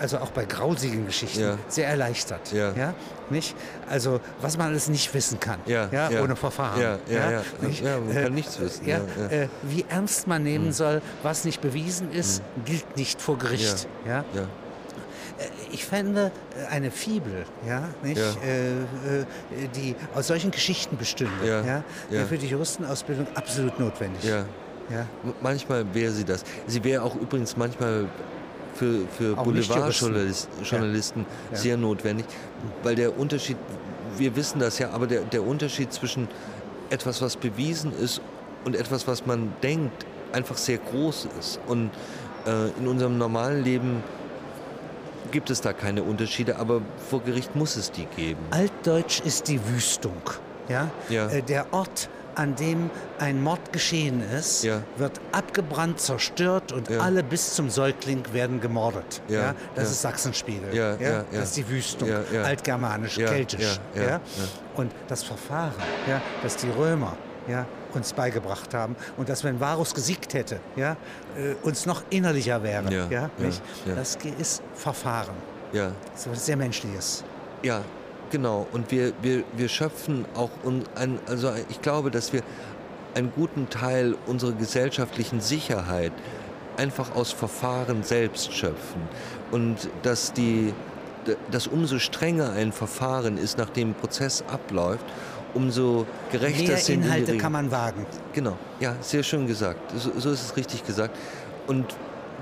[0.00, 2.52] also auch bei grausigen Geschichten, sehr erleichtert.
[2.52, 2.94] Ja.
[3.30, 3.54] Nicht?
[3.88, 5.88] Also was man alles nicht wissen kann, ja,
[6.22, 6.80] ohne Verfahren.
[6.80, 7.82] Ja, ja, nicht?
[7.82, 8.86] man kann äh, nichts wissen.
[8.86, 8.98] Ja,
[9.30, 10.72] äh, wie ernst man nehmen hm.
[10.72, 12.64] soll, was nicht bewiesen ist, hm.
[12.64, 13.88] gilt nicht vor Gericht.
[14.06, 14.24] Ja.
[15.38, 18.30] Äh, ich fände äh, eine Fibel, ja, nicht, ja.
[18.30, 21.64] Äh, die aus solchen Geschichten bestünde, ja.
[21.64, 22.24] Ja, ja.
[22.26, 24.24] für die Juristenausbildung absolut notwendig.
[24.24, 24.44] Ja.
[24.90, 25.06] Ja.
[25.42, 26.44] Manchmal wäre sie das.
[26.66, 28.06] Sie wäre auch übrigens manchmal
[28.74, 31.56] für, für Boulevardjournalisten ja.
[31.56, 32.24] sehr notwendig,
[32.82, 33.58] weil der Unterschied,
[34.16, 36.28] wir wissen das ja, aber der, der Unterschied zwischen
[36.88, 38.22] etwas, was bewiesen ist
[38.64, 41.60] und etwas, was man denkt, einfach sehr groß ist.
[41.66, 41.90] Und
[42.46, 44.02] äh, in unserem normalen Leben
[45.30, 48.40] gibt es da keine Unterschiede, aber vor Gericht muss es die geben.
[48.50, 50.22] Altdeutsch ist die Wüstung.
[50.68, 50.90] Ja?
[51.08, 51.28] ja.
[51.28, 54.82] Äh, der Ort an dem ein Mord geschehen ist, ja.
[54.96, 57.00] wird abgebrannt, zerstört und ja.
[57.00, 59.22] alle bis zum Säugling werden gemordet.
[59.26, 59.40] Ja.
[59.40, 59.54] ja?
[59.74, 60.72] Das ist Sachsenspiegel.
[60.72, 61.24] Ja.
[61.32, 62.08] Das ist die Wüstung,
[62.44, 63.80] altgermanisch, keltisch.
[63.94, 64.20] Ja.
[64.76, 65.72] Und das Verfahren,
[66.08, 67.16] ja, das die Römer
[67.48, 70.96] ja, uns beigebracht haben und dass, wenn Varus gesiegt hätte, ja,
[71.36, 72.92] äh, uns noch innerlicher wäre.
[72.92, 73.62] Ja, ja, nicht?
[73.86, 75.34] Das ist Verfahren.
[75.72, 75.92] Ja.
[76.12, 77.24] Das ist was sehr Menschliches.
[77.62, 77.82] Ja,
[78.30, 80.50] Genau, und wir, wir, wir schöpfen auch,
[80.96, 82.42] ein, also ich glaube, dass wir
[83.14, 86.12] einen guten Teil unserer gesellschaftlichen Sicherheit
[86.76, 89.00] einfach aus Verfahren selbst schöpfen.
[89.50, 90.74] Und dass, die,
[91.50, 95.06] dass umso strenger ein Verfahren ist, nachdem ein Prozess abläuft,
[95.54, 98.06] umso gerechter Mehr sind Inhalte kann man wagen.
[98.32, 99.78] Genau, ja, sehr schön gesagt.
[99.96, 101.16] So, so ist es richtig gesagt.
[101.66, 101.86] Und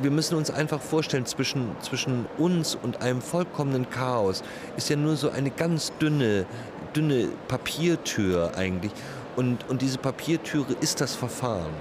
[0.02, 4.42] wir müssen uns einfach vorstellen, zwischen, zwischen uns und einem vollkommenen Chaos
[4.76, 6.46] ist ja nur so eine ganz dünne,
[6.94, 8.92] dünne Papiertür eigentlich.
[9.36, 11.72] Und, und diese Papiertüre ist das Verfahren.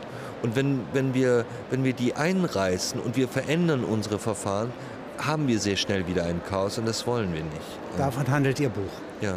[0.41, 4.71] Und wenn, wenn, wir, wenn wir die einreißen und wir verändern unsere Verfahren,
[5.17, 7.80] haben wir sehr schnell wieder ein Chaos und das wollen wir nicht.
[7.97, 8.82] Davon handelt Ihr Buch.
[9.21, 9.36] Ja.